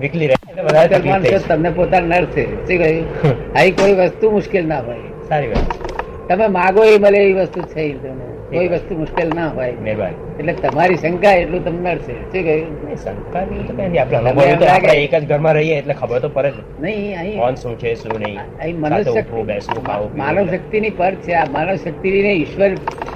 વીકલી 0.00 0.28
છે. 0.28 1.48
તમને 1.48 1.70
પોતાના 1.70 2.18
નડશે 2.18 2.44
શું 2.44 2.66
કહ્યું? 2.66 3.06
આવી 3.58 3.70
કોઈ 3.70 3.92
વસ્તુ 3.92 4.30
મુશ્કેલ 4.30 4.66
ના 4.66 4.80
હોય. 4.80 4.96
સારી 5.28 5.48
વાત. 5.48 5.94
તમે 6.28 6.46
માગો 6.46 6.84
એ 6.84 6.98
મળે 6.98 7.18
એવી 7.18 7.32
વસ્તુ 7.32 7.60
છે 7.60 7.92
તમને. 7.92 8.33
કોઈ 8.54 8.68
વસ્તુ 8.74 8.98
મુશ્કેલ 9.02 9.28
ના 9.38 9.48
હોય. 9.56 9.72
મહેરબાની 9.86 10.18
એટલે 10.38 10.52
તમારી 10.64 10.98
શંકા 11.02 11.34
એટલું 11.42 11.64
તમને 11.66 11.94
નડશે 11.94 12.12
શું 12.12 12.42
કહ્યું? 12.48 12.96
શંકા 13.04 13.44
જેવું 13.50 13.66
તો 13.68 13.76
કંઈ 13.78 14.02
આપણે 14.02 14.18
અનુભવી 14.22 14.56
તો 14.62 14.66
આપણે 14.74 14.94
એક 15.04 15.14
જ 15.14 15.22
ઘરમાં 15.30 15.54
રહીએ 15.58 15.78
એટલે 15.78 15.94
ખબર 16.00 16.18
તો 16.24 16.28
પડે 16.36 16.50
નહીં 16.80 17.18
અહીં 17.20 17.38
કોણ 17.44 17.54
શું 17.62 17.78
છે 17.84 17.94
શું 18.02 18.18
નહીં? 18.24 18.40
અહીં 18.60 18.76
સાથે 18.80 19.22
મનુષ્ય 19.22 19.44
બેસવું 19.52 19.82
ખાવું 19.86 20.18
માનવ 20.22 20.52
શક્તિની 20.54 20.90
પર 21.00 21.14
છે. 21.24 21.32
આ 21.40 21.46
માનવ 21.56 21.76
શક્તિ 21.86 22.08
ને 22.26 22.32
ઈશ્વર 22.42 22.70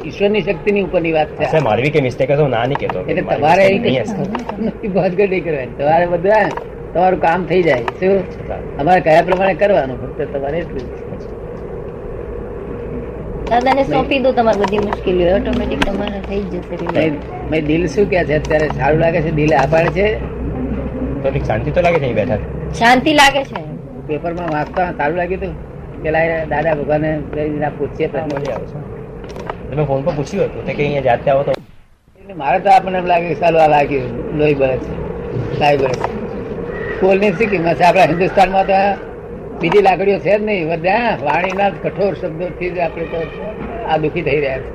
ઈશ્વરની 0.06 0.42
શક્તિની 0.48 0.82
ઉપરની 0.88 1.12
વાત 1.18 1.28
છે. 1.42 1.60
મારવી 1.68 1.90
કે 1.90 2.00
મિસ્ટેક 2.08 2.30
હશે 2.30 2.48
ના 2.48 2.64
નહીં 2.64 2.78
કહેતો. 2.78 3.00
એટલે 3.10 3.22
તમારે 3.22 3.64
બહુ. 3.78 5.00
નથી 5.08 5.40
કરવાની. 5.40 5.74
તમારે 5.78 6.06
બધા 6.06 6.48
તમારું 6.94 7.20
કામ 7.20 7.46
થઈ 7.52 7.62
જાય. 7.62 7.84
શું? 8.00 8.16
અમારે 8.80 9.00
કયા 9.00 9.22
પ્રમાણે 9.28 9.54
કરવાનું? 9.54 9.96
ફક્ત 10.02 10.36
તમારે 10.36 10.58
એટલું. 10.58 10.86
દાદાને 13.50 13.84
સોંપી 13.84 14.18
દો 14.18 14.32
તમારી 14.32 14.60
બધી 14.60 14.78
મુશ્કેલીઓ. 14.78 15.36
ઓટોમેટિક 15.36 15.86
તમારે 15.86 16.20
થઈ 16.20 16.40
જશે 16.40 17.10
મેં- 17.50 17.60
દિલ 17.60 17.86
શું 17.86 18.06
કે 18.06 18.24
છે? 18.24 18.34
અત્યારે 18.34 18.68
સારું 18.68 19.00
લાગે 19.00 19.20
છે? 19.22 19.30
દિલ 19.30 19.54
આભાર 19.54 19.86
છે? 19.86 20.14
તો 21.22 21.30
શાંતિ 21.46 21.70
તો 21.70 21.80
લાગે 21.80 21.96
છે 21.96 22.00
અહીં 22.00 22.14
બેઠા 22.14 22.36
શાંતિ 22.78 23.12
લાગે 23.12 23.44
છે. 23.44 23.62
પેપરમાં 24.06 24.52
વાંચતા 24.52 24.92
સારું 24.92 25.16
લાગ્યું 25.16 25.42
હતું 25.42 25.78
પેલા 26.02 26.44
દાદા 26.44 26.74
ભગવાને 26.74 27.18
પૂછીએ 27.78 28.06
તો? 28.06 28.18
પ્રશ્ન. 28.18 28.38
મજા 28.38 28.54
આવે 28.54 28.66
છે. 28.66 29.70
તમે 29.70 29.84
ફોન 29.84 30.02
પર 30.02 30.12
પૂછ્યું 30.12 30.44
હતું 30.44 30.66
તે 30.66 30.74
કે 30.74 30.82
અહીંયા 30.82 31.00
જાતે 31.00 31.30
આવો 31.30 31.42
તો. 31.42 31.52
મારે 32.36 32.60
તો 32.60 32.70
આપણને 32.70 32.98
એમ 32.98 33.06
લાગે 33.06 33.28
કે 33.28 33.40
સાલું 33.40 33.62
આ 33.62 33.68
લાગ્યું 33.68 34.02
લોહી 34.38 34.54
બળે 34.54 34.76
છે 34.76 35.60
લાઈ 35.60 35.76
બળે 35.76 35.88
છે. 35.88 36.18
કોલની 37.00 37.32
શી 37.32 37.46
કિંમત 37.46 37.76
છે? 37.76 37.82
આપણા 37.82 38.02
હિન્દુસ્તાનમાં 38.02 38.66
તો 38.66 38.72
બીજી 39.60 39.82
લાકડીઓ 39.82 40.18
છે 40.18 40.34
જ 40.38 40.42
નહીં. 40.48 40.68
બધા 40.70 41.16
વાણીના 41.22 41.70
કઠોર 41.84 42.12
શબ્દોથી 42.14 42.70
જ 42.70 42.78
આપણે 42.78 43.04
તો 43.12 43.18
આ 43.88 43.96
દુઃખી 44.02 44.24
થઈ 44.28 44.40
રહ્યા 44.44 44.58
છે. 44.58 44.70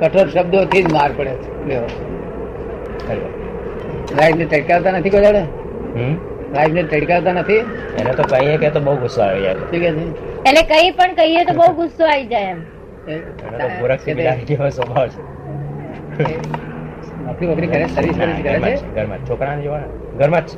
કઠોર 0.00 0.26
શબ્દોથી 0.28 0.82
જ 0.82 0.92
માર 0.92 1.10
પડે 1.16 1.34
છે. 1.42 1.48
રાઈફને 4.18 4.44
ટડકાવતા 4.44 4.92
નથી 4.98 5.10
કોઈ 5.10 5.24
દાડે? 5.26 5.42
રાઈફને 6.54 6.82
ટડકાવતા 6.82 7.32
નથી? 7.32 7.60
એને 8.00 8.12
તો 8.18 8.24
કહીએ 8.32 8.56
કે 8.56 8.70
તો 8.70 8.80
બહુ 8.80 8.94
ગુસ્સો 9.02 9.20
આવી 9.22 9.42
જાય. 9.42 9.54
ઠીક 9.70 9.82
છે? 9.82 9.88
એટલે 10.48 10.62
કઈ 10.72 10.90
પણ 10.90 11.14
કહીએ 11.14 11.42
તો 11.44 11.54
બહુ 11.60 11.68
ગુસ્સો 11.80 12.04
આવી 12.06 12.26
જાય 12.26 12.50
એમ. 12.52 12.60
તો 13.60 14.14
બિલાડી 14.14 14.44
જેવો 14.44 14.68
સ્વભાવ 14.68 15.06
છે. 15.08 15.20
નોકરી 17.26 17.46
વોકરી 17.46 17.66
કરે 17.66 17.86
સર્વિસ 17.86 18.16
કરે 18.16 18.58
છે? 18.60 18.94
ઘરમાં 18.94 19.18
છોકરાને 19.28 19.62
જોવાના. 19.62 19.90
ઘરમાં 20.18 20.42
જ 20.46 20.50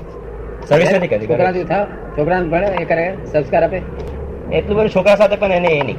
સર્વિસ 0.68 0.90
નથી 0.92 1.09
કરતી 1.09 1.29
છોકરા. 1.29 1.53
જેવું 1.53 1.68
થાવ 1.68 1.85
છોકરાને 2.16 2.46
ભણે 2.49 2.68
એ 2.77 2.85
કરે 2.85 3.05
સંસ્કાર 3.33 3.62
આપે. 3.64 3.79
એટલું 4.53 4.77
બધું 4.77 4.90
છોકરા 4.90 5.16
સાથે 5.16 5.37
પણ 5.37 5.53
એને 5.53 5.70
એ 5.73 5.83
નહીં. 5.83 5.99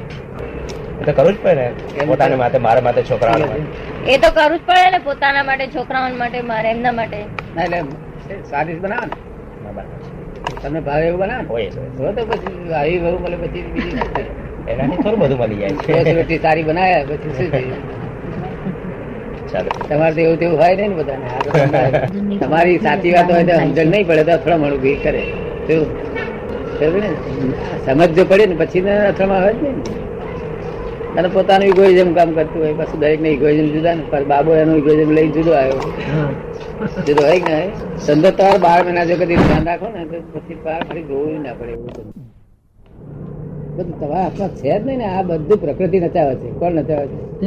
એ 1.00 1.04
તો 1.04 1.12
કરવું 1.12 1.34
જ 1.34 1.38
પડે 1.38 1.54
ને. 1.96 2.06
પોતાને 2.06 2.36
માટે 2.36 2.58
મારા 2.58 2.82
માટે 2.82 3.02
છોકરા 3.04 3.34
એ 4.06 4.18
તો 4.18 4.28
કરવું 4.30 4.58
જ 4.58 4.62
પડે 4.66 4.90
ને 4.90 4.98
પોતાના 5.00 5.44
માટે 5.44 5.66
છોકરાઓ 5.70 6.14
માટે 6.16 6.38
મારે 6.44 6.68
એમના 6.70 6.92
માટે. 6.92 7.18
ના 7.56 7.64
એટલે 7.64 7.80
સારી 8.50 8.78
બનાવો 8.78 9.06
ને. 9.06 9.16
તમને 10.62 10.80
ભાવે 10.80 11.06
એવું 11.06 11.20
બનાવો 11.20 11.52
હોય 11.52 11.70
તો. 12.12 12.22
પછી 12.26 12.74
આવી 12.74 12.98
બહુ 13.00 13.18
મળે 13.18 13.36
પછી 13.42 13.62
બીજી 13.68 14.26
એનાથી 14.72 15.02
થોડું 15.02 15.20
બધું 15.20 15.38
મળી 15.38 15.60
જાય. 15.60 16.24
છે 16.28 16.38
સારી 16.38 16.64
બનાવ્યા 16.64 17.06
પછી 17.10 17.30
શું 17.50 17.90
તમારે 19.60 20.14
તો 20.14 20.20
એવું 20.20 20.38
તેવું 20.38 20.58
હોય 20.58 20.76
ને 20.76 20.88
બધાને. 20.88 22.38
તમારે- 22.38 22.78
સાચી 22.78 23.10
વાત 23.10 23.32
હોય 23.32 23.44
તો 23.44 23.52
સમજણ 23.52 23.86
નહીં 23.86 24.06
પડે 24.06 24.24
તો 24.24 24.32
અથડામણ 24.32 24.76
ભી 24.76 24.94
કરે. 24.94 25.22
ને? 26.80 27.10
સમજ 27.86 28.14
જો 28.14 28.24
પડે 28.24 28.46
ને 28.46 28.54
પછી 28.54 28.80
અથડામણ 28.80 29.42
હોય 29.42 29.52
જ 29.52 29.62
નહીં. 29.62 29.74
અને 31.14 31.28
પોતાનું 31.28 31.68
ઇગોઇઝમ 31.68 32.14
કામ 32.14 32.32
કરતું 32.32 32.62
હોય, 32.62 32.72
પાછું 32.72 33.00
દરેક 33.00 33.20
ને 33.20 33.28
ઇગોઇઝમ 33.28 33.72
જુદા 33.72 33.94
ને 33.94 34.02
પણ 34.10 34.24
બાબો 34.24 34.54
એનું 34.54 34.76
ઇગોઇઝમ 34.76 35.10
લઈ 35.10 35.28
જુદો 35.28 35.52
આવ્યો. 35.52 35.94
જુદો 37.06 37.26
હોય 37.26 37.38
ને 37.38 37.70
ધંધો 38.06 38.30
તમારે 38.30 38.58
બાર 38.58 38.84
મહિના 38.84 39.04
જો 39.04 39.14
કદી 39.14 39.36
ધ્યાન 39.36 39.64
રાખો 39.64 39.98
ને, 39.98 40.04
તો 40.04 40.38
પછી 40.38 40.54
બાર 40.54 40.84
ફરી 40.84 41.02
જોવું 41.02 41.42
ના 41.42 41.52
પડે 41.52 41.72
એવું 41.72 41.86
બધું. 41.86 44.00
તમારા 44.00 44.22
હાથમાં 44.22 44.48
છે 44.48 44.78
જ 44.78 44.86
નહીં 44.86 44.98
ને, 44.98 45.04
આ 45.04 45.22
બધું 45.22 45.58
પ્રકૃતિ 45.58 46.00
નચાવે 46.00 46.34
છે. 46.34 46.50
કોણ 46.50 46.72
નચાવે 46.72 47.06
છે? 47.06 47.46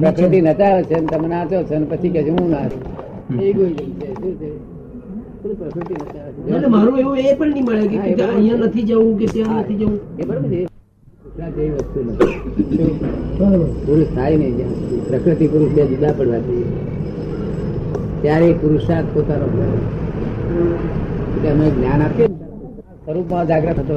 પ્રકૃતિ 0.00 0.38
નચાવે 0.46 0.80
છે 0.88 0.96
તમે 1.10 1.28
નાચો 1.28 1.56
છો 1.68 1.74
પછી 1.90 2.10
કે 2.14 2.20
હું 2.28 2.50
નાચું. 2.54 2.82
મારું 6.74 6.94
એવું 7.00 7.16
એ 7.18 7.34
પણ 7.38 7.50
નહીં 7.54 7.64
મળે 7.64 7.84
કે 7.90 7.96
હા, 7.96 8.06
એ 8.06 8.14
કે 8.14 8.16
બરાબર. 8.16 8.34
અહીંયા 8.36 8.66
નથી 8.66 8.86
જવું 8.88 9.14
કે 9.18 9.26
ત્યાં 9.34 9.60
નથી 9.62 9.78
જવું. 9.80 9.98
એ 10.18 10.22
બરોબર 10.28 10.48
છે. 10.52 10.60
પુરુષાર્થ 11.22 11.56
જેવી 11.56 11.74
વસ્તુ 11.76 11.98
નથી. 12.06 12.34
શું? 12.76 12.90
બરાબર. 13.38 13.68
પુરુષ 13.86 14.10
થાય 14.16 14.36
નહીં 14.36 14.68
પ્રકૃતિ 15.08 15.44
પુરુષ 15.52 15.72
બે 15.76 15.82
જુદા 15.90 16.12
પડવા 16.18 16.40
જોઈએ. 16.46 16.68
ત્યારે 18.22 18.48
પુરુષાર્થ 18.62 19.08
પોતાનો 19.14 19.46
અમે 21.50 21.66
જ્ઞાન 21.76 22.00
આપીએ 22.06 22.26
સ્વરૂપમાં 23.04 23.44
જાગ્રત 23.50 23.78
થતો 23.78 23.94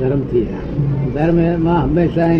ધર્મથી. 0.00 0.46
ધર્મમાં 1.14 1.80
હંમેશા 1.84 2.32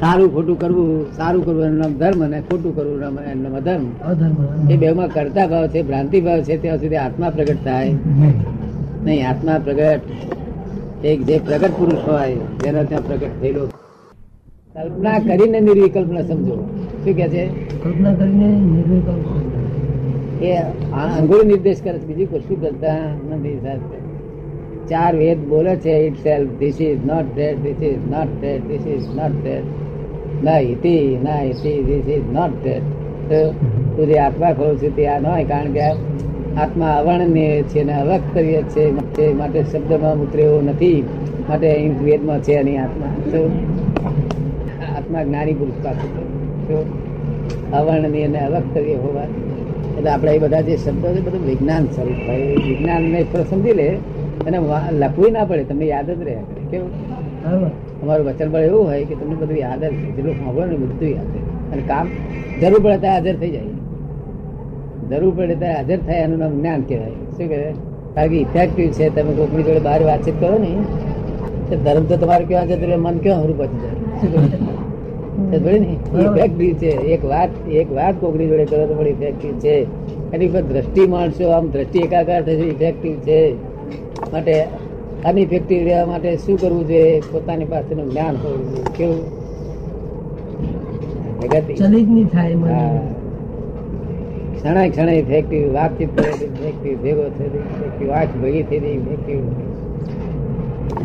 સારું 0.00 0.34
ખોટું 0.34 0.60
કરવું 0.60 1.12
સારું 1.16 1.44
કરવું 1.44 1.64
એનું 1.64 1.78
નામ 1.78 1.92
ધર્મ 1.92 2.24
અને 2.24 2.40
ખોટું 2.40 2.76
કરવું 2.76 3.22
એનું 3.22 3.42
નામ 3.42 3.56
અધર્મ. 3.56 4.70
એ 4.70 4.76
બે 4.76 4.92
માં 4.92 5.08
કરતા 5.08 5.46
ભાવ 5.46 5.66
છે 5.66 5.82
ભ્રાંતિ 5.82 6.20
ભાવ 6.20 6.40
છે 6.40 6.56
ત્યાં 6.62 6.78
સુધી 6.78 6.96
આત્મા 6.96 7.30
પ્રગટ 7.30 7.64
થાય. 7.64 7.92
નહીં. 9.04 9.28
આત્મા 9.30 9.58
પ્રગટ. 9.64 10.00
એક 11.04 11.22
જે 11.22 11.38
પ્રગટ 11.38 11.70
પુરુષ 11.70 12.08
હોય 12.08 12.34
જેનો 12.34 12.84
ત્યાં 12.84 13.06
પ્રગટ 13.06 13.40
થયેલો 13.40 13.66
કલ્પના 14.74 15.18
કરીને 15.18 15.60
નિર્વિકલ્પના 15.60 16.22
સમજો. 16.22 16.56
શું 17.04 17.14
કે 17.14 17.28
છે? 17.28 17.44
કલ્પના 17.82 18.14
કરીને 18.14 18.46
નિર્વિકલ્પ 18.46 20.42
એ 20.42 20.56
અંગુળ 21.18 21.44
નિર્દેશ 21.44 21.82
કરે 21.82 21.98
છે. 21.98 22.06
બીજું 22.06 22.28
કશું 22.32 22.60
કરતા? 22.60 22.96
નથી 23.30 23.58
સાહેબ. 23.62 23.80
ચાર 24.88 25.16
વેદ 25.16 25.38
બોલે 25.38 25.76
છે 25.76 25.90
itself 26.16 26.50
this 26.58 26.80
is 26.80 26.98
not 27.06 27.24
that 27.36 27.62
this 27.62 27.82
is 27.82 27.98
not 28.10 28.40
that 28.40 28.68
this 28.68 28.86
is 28.86 29.06
not 29.16 29.32
that 29.44 29.64
ના 30.44 30.58
ઇતિ 30.58 30.94
ના 31.22 31.42
ઇતિ 31.42 31.72
ધીસ 31.82 32.06
ઇઝ 32.08 32.28
નોટ 32.32 32.54
ધેટ 32.64 32.82
તું 33.96 34.06
જે 34.06 34.18
આત્મા 34.18 34.52
ખોલું 34.52 34.76
છું 34.82 34.96
તે 34.96 35.06
આ 35.06 35.18
ન 35.18 35.26
હોય 35.26 35.44
કારણ 35.44 35.72
કે 35.72 35.80
આત્મા 36.56 36.92
અવર્ણનીય 37.00 37.62
છે 37.62 37.82
ને 37.84 38.20
કરીએ 38.34 38.62
છે, 38.62 38.84
તે 39.16 39.24
માટે 39.32 39.62
શબ્દમાં 39.62 40.16
ઉતરે 40.16 40.42
એવો 40.42 40.60
નથી, 40.60 41.04
માટે 41.48 41.66
અહીં 41.74 41.94
વેદમાં 42.04 42.40
છે 42.40 42.52
એની 42.52 42.78
આત્મા. 42.78 43.12
શું? 43.30 43.50
આત્મા 44.96 45.22
જ્ઞાની 45.22 45.54
પુરુષ 45.54 45.84
પાસે 45.84 46.06
અવર્ણનીય 47.72 48.28
ને 48.28 48.38
અલગ 48.38 48.64
કરીએ 48.74 48.96
હોવા. 48.96 49.28
એટલે 49.98 50.10
આપણે 50.10 50.32
એ 50.32 50.38
બધા 50.38 50.60
જે 50.60 50.76
શબ્દો 50.76 51.08
છે 51.14 51.20
બધું 51.20 51.46
વિજ્ઞાન 51.46 51.84
સ્વરૂપ 51.86 52.28
હોય. 52.28 52.46
વિજ્ઞાનને 52.66 53.20
સમજી 53.50 53.72
લે 53.72 53.88
અને 54.46 54.58
લખવું 54.92 55.32
ના 55.32 55.44
પડે, 55.44 55.64
તમને 55.64 55.86
યાદ 55.86 56.10
જ 56.10 56.22
રહે. 56.22 56.36
કેવું? 56.70 56.90
બરાબર. 57.42 57.70
અમારું 58.02 58.24
વચન 58.26 58.48
બળ 58.50 58.64
એવું 58.70 58.84
હોય 58.86 59.04
કે 59.04 59.14
તમને 59.14 59.36
બધું 59.40 59.58
યાદ 59.58 59.82
જ 59.84 59.92
જેટલું 60.16 60.34
સાંભળો 60.34 60.66
ને 60.66 60.76
બધું 60.76 61.10
યાદ 61.10 61.32
અને 61.72 61.82
કામ 61.88 62.06
જરૂર 62.60 62.80
પડે 62.84 62.98
ત્યાં 62.98 63.16
હાજર 63.16 63.36
થઈ 63.36 63.50
જાય. 63.50 63.74
જરૂર 65.10 65.32
પડે 65.36 65.54
ત્યાં 65.54 65.76
હાજર 65.76 66.00
થાય 66.06 66.20
એનું 66.26 66.38
નામ 66.38 66.52
જ્ઞાન 66.58 66.80
કહેવાય. 66.88 67.14
શું 67.36 67.46
કહેવાય? 67.48 67.74
કારણ 68.14 68.28
કે 68.28 68.36
ઇફેક્ટિવ 68.36 68.88
છે 68.90 69.08
તમે 69.16 69.32
કોકની 69.34 69.62
જોડે 69.62 69.80
બહાર 69.80 70.00
વાતચીત 70.02 70.36
કરો 70.40 70.56
ને 70.58 70.72
તો 71.68 71.74
ધર્મ 71.84 72.04
તો 72.04 72.16
તમારે 72.16 72.44
કેવા 72.44 72.64
જતું 72.64 72.98
મન 73.02 73.18
કેવા 73.18 73.36
હરું 73.36 73.56
પહોંચી 73.56 73.80
જાય? 73.84 73.96
જોયું 75.64 75.80
ને 75.80 75.92
ઇફેક્ટિવ 76.24 76.72
છે. 76.74 76.92
એક 77.14 77.22
વાત 77.24 77.50
એક 77.80 77.88
વાત 77.92 78.14
કોકની 78.20 78.48
જોડે 78.48 78.64
કરો 78.64 78.84
તો 78.86 78.94
પણ 78.94 79.06
ઇફેક્ટિવ 79.06 79.54
છે. 79.64 79.76
એની 80.34 80.48
પર 80.48 80.62
દ્રષ્ટિ 80.62 81.06
માણસો 81.06 81.50
આમ 81.56 81.70
દ્રષ્ટિ 81.70 81.98
એકાકાર 81.98 82.42
થશે 82.42 82.66
ઇફેક્ટિવ 82.74 83.14
છે. 83.26 83.40
માટે 84.32 84.54
અનઇફેક્ટિવ 85.24 85.84
રહેવા 85.84 86.06
માટે 86.06 86.36
શું 86.36 86.60
કરવું 86.60 86.88
જોઈએ 86.88 87.20
પોતાની 87.20 87.64
પાસેનું 87.64 88.10
જ્ઞાન 88.10 88.36
હોવું 88.36 88.70
જોઈએ 88.70 88.84
કેવું. 88.96 89.38
ક્ષણે 94.90 95.66
વાતચીત 95.66 96.08
કરે 96.16 96.94
ભેગો 96.94 97.30
થઈ 97.38 97.48
ભેગી 98.42 98.62
થઈ 98.62 98.78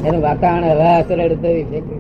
એનું 0.08 0.22
વાતાવરણ 0.22 0.64
હવા 0.64 1.02
સરળ 1.02 1.34
તો 1.34 1.48
ઇફેક્ટિવ 1.48 2.00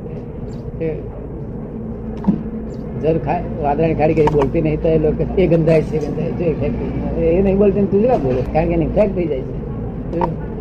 જર 3.01 3.19
વાદળાની 3.63 3.93
ખાડી 3.93 4.13
કઈ 4.13 4.25
બોલતી 4.25 4.61
નહીં 4.61 4.81
તો 4.81 4.87
એ 4.87 4.97
લોકો 4.97 5.23
એ 5.37 5.47
ગંધાય 5.47 5.81
છે 5.81 5.97
ગંધાય 5.99 6.31
છે. 6.31 6.43
ઇફેક્ટિવ 6.45 7.23
એ 7.23 7.41
નહીં 7.41 7.57
બોલતી 7.57 7.85
તું 7.85 8.01
જ 8.01 8.05
બોલે? 8.23 8.41
કારણ 8.53 8.67
કે 8.67 8.73
એની 8.73 8.85
થઈ 9.15 9.25
જાય 9.27 9.41
છે. 9.41 10.52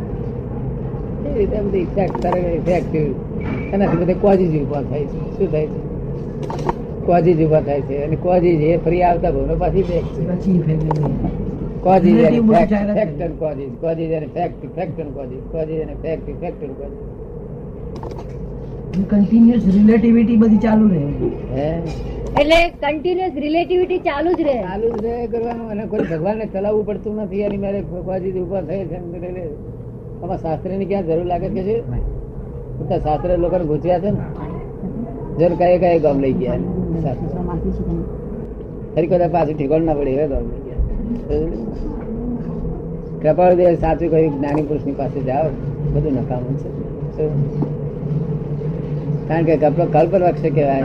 એ 1.34 1.38
રીતે 1.38 1.60
બધી 1.60 1.78
ઇફેક્ટ 1.78 2.36
ઇફેક્ટિવ 2.36 3.14
એનાથી 3.74 3.96
બધે 3.96 4.14
કોઝિજ 4.14 4.62
ઊભા 4.62 4.82
થાય 4.82 5.04
છે. 5.04 5.38
શું 5.38 5.50
થાય 5.52 5.66
છે? 5.66 5.92
કોઝિજ 7.06 7.46
ઊભા 7.46 7.60
થાય 7.60 7.80
છે. 7.80 8.02
અને 8.02 8.16
કોઝિજ 8.16 8.60
એ 8.60 8.76
ફરી 8.76 9.02
આવતા 9.02 9.30
ભવનો 9.30 9.56
પાછી 9.56 9.82
અને 9.82 10.00
and 12.22 13.32
કોઝિજ 13.38 13.70
કોઝિજ 13.80 14.12
અને 14.12 14.26
fact, 14.26 14.78
fact 14.78 15.00
and 15.00 15.14
causes 15.14 15.40
causes 15.50 15.82
અને 15.82 15.96
fact, 16.04 16.28
fact 16.28 16.62
and 16.62 16.72
causes 16.72 17.22
continuous 19.10 19.74
relativity 19.74 20.36
બધી 20.36 20.56
ચાલુ 20.56 20.88
રહે. 20.88 21.00
હે? 21.52 21.82
એટલે 22.40 22.68
કન્ટિન્યુઅસ 22.68 23.32
રિલેટિવિટી 23.36 23.98
ચાલુ 23.98 24.32
જ 24.32 24.40
રહે. 24.40 24.62
ચાલુ 24.62 24.88
જ 24.88 25.04
રહે 25.04 25.26
કરવાનું. 25.26 25.70
અને 25.70 25.84
કોઈ 25.84 26.00
ભગવાનને 26.00 26.46
ચલાવવું 26.46 26.86
પડતું 26.86 27.16
નથી. 27.16 27.40
એની 27.40 27.56
મારે 27.56 27.80
કોઝિજ 27.80 28.38
ઊભા 28.38 28.60
થાય 28.60 28.84
છે. 28.84 29.81
એમ 30.22 30.28
કરીને 30.36 30.78
ની 30.78 30.84
ક્યાં 30.84 31.06
જરૂર 31.06 31.24
લાગે 31.24 31.48
કે 31.48 31.62
છે? 31.62 31.80
શાસ્ત્ર 33.02 33.38
લોકોને 33.38 33.64
ગૂંચ્યા 33.64 33.98
છે 33.98 34.10
ને? 34.10 34.16
જર 35.38 35.54
કઈ 35.54 35.78
કઈ 35.78 35.98
ગામ 35.98 36.20
લઈ 36.20 36.32
ગયા 36.32 36.54
ફરી 38.96 39.06
કદાચ 39.06 39.30
પાછું 39.30 39.58
ઠેકોળ 39.58 39.80
ના 39.80 39.94
પડે 39.94 40.28
ગામ 40.28 40.42
લઈ 40.42 40.60
ગયા. 40.60 40.82
કૃપાળ 43.22 43.54
દેવ 43.54 43.74
સાચું 43.74 44.10
કહ્યું 44.10 44.38
જ્ઞાની 44.38 44.62
પુરુષની 44.62 44.92
પાસે 44.92 45.20
જાઓ. 45.20 45.44
બધું 45.94 46.12
નકામું 46.12 46.58
છે. 46.58 47.28
કારણ 49.28 49.44
કે 49.44 49.56
કપડો 49.56 49.86
કલ્પ 49.92 50.14
વક્ષ 50.14 50.42
કહેવાય. 50.54 50.82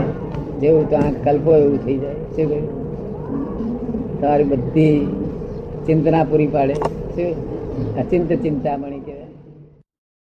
જેવું 0.62 0.89
તો 0.89 0.95
આ 0.95 1.12
કલ્પો 1.23 1.56
એવું 1.56 1.86
થઈ 1.86 1.97
જાય. 1.97 2.13
શું 2.13 2.50
કહ્યું? 2.50 4.21
તમારી 4.21 4.43
બધી 4.43 5.08
ચિંતના 5.86 6.23
પૂરી 6.23 6.47
પાડે. 6.47 6.73
શું? 6.73 7.58
અચિંત 7.95 8.34
ચિંતામણી. 8.34 8.96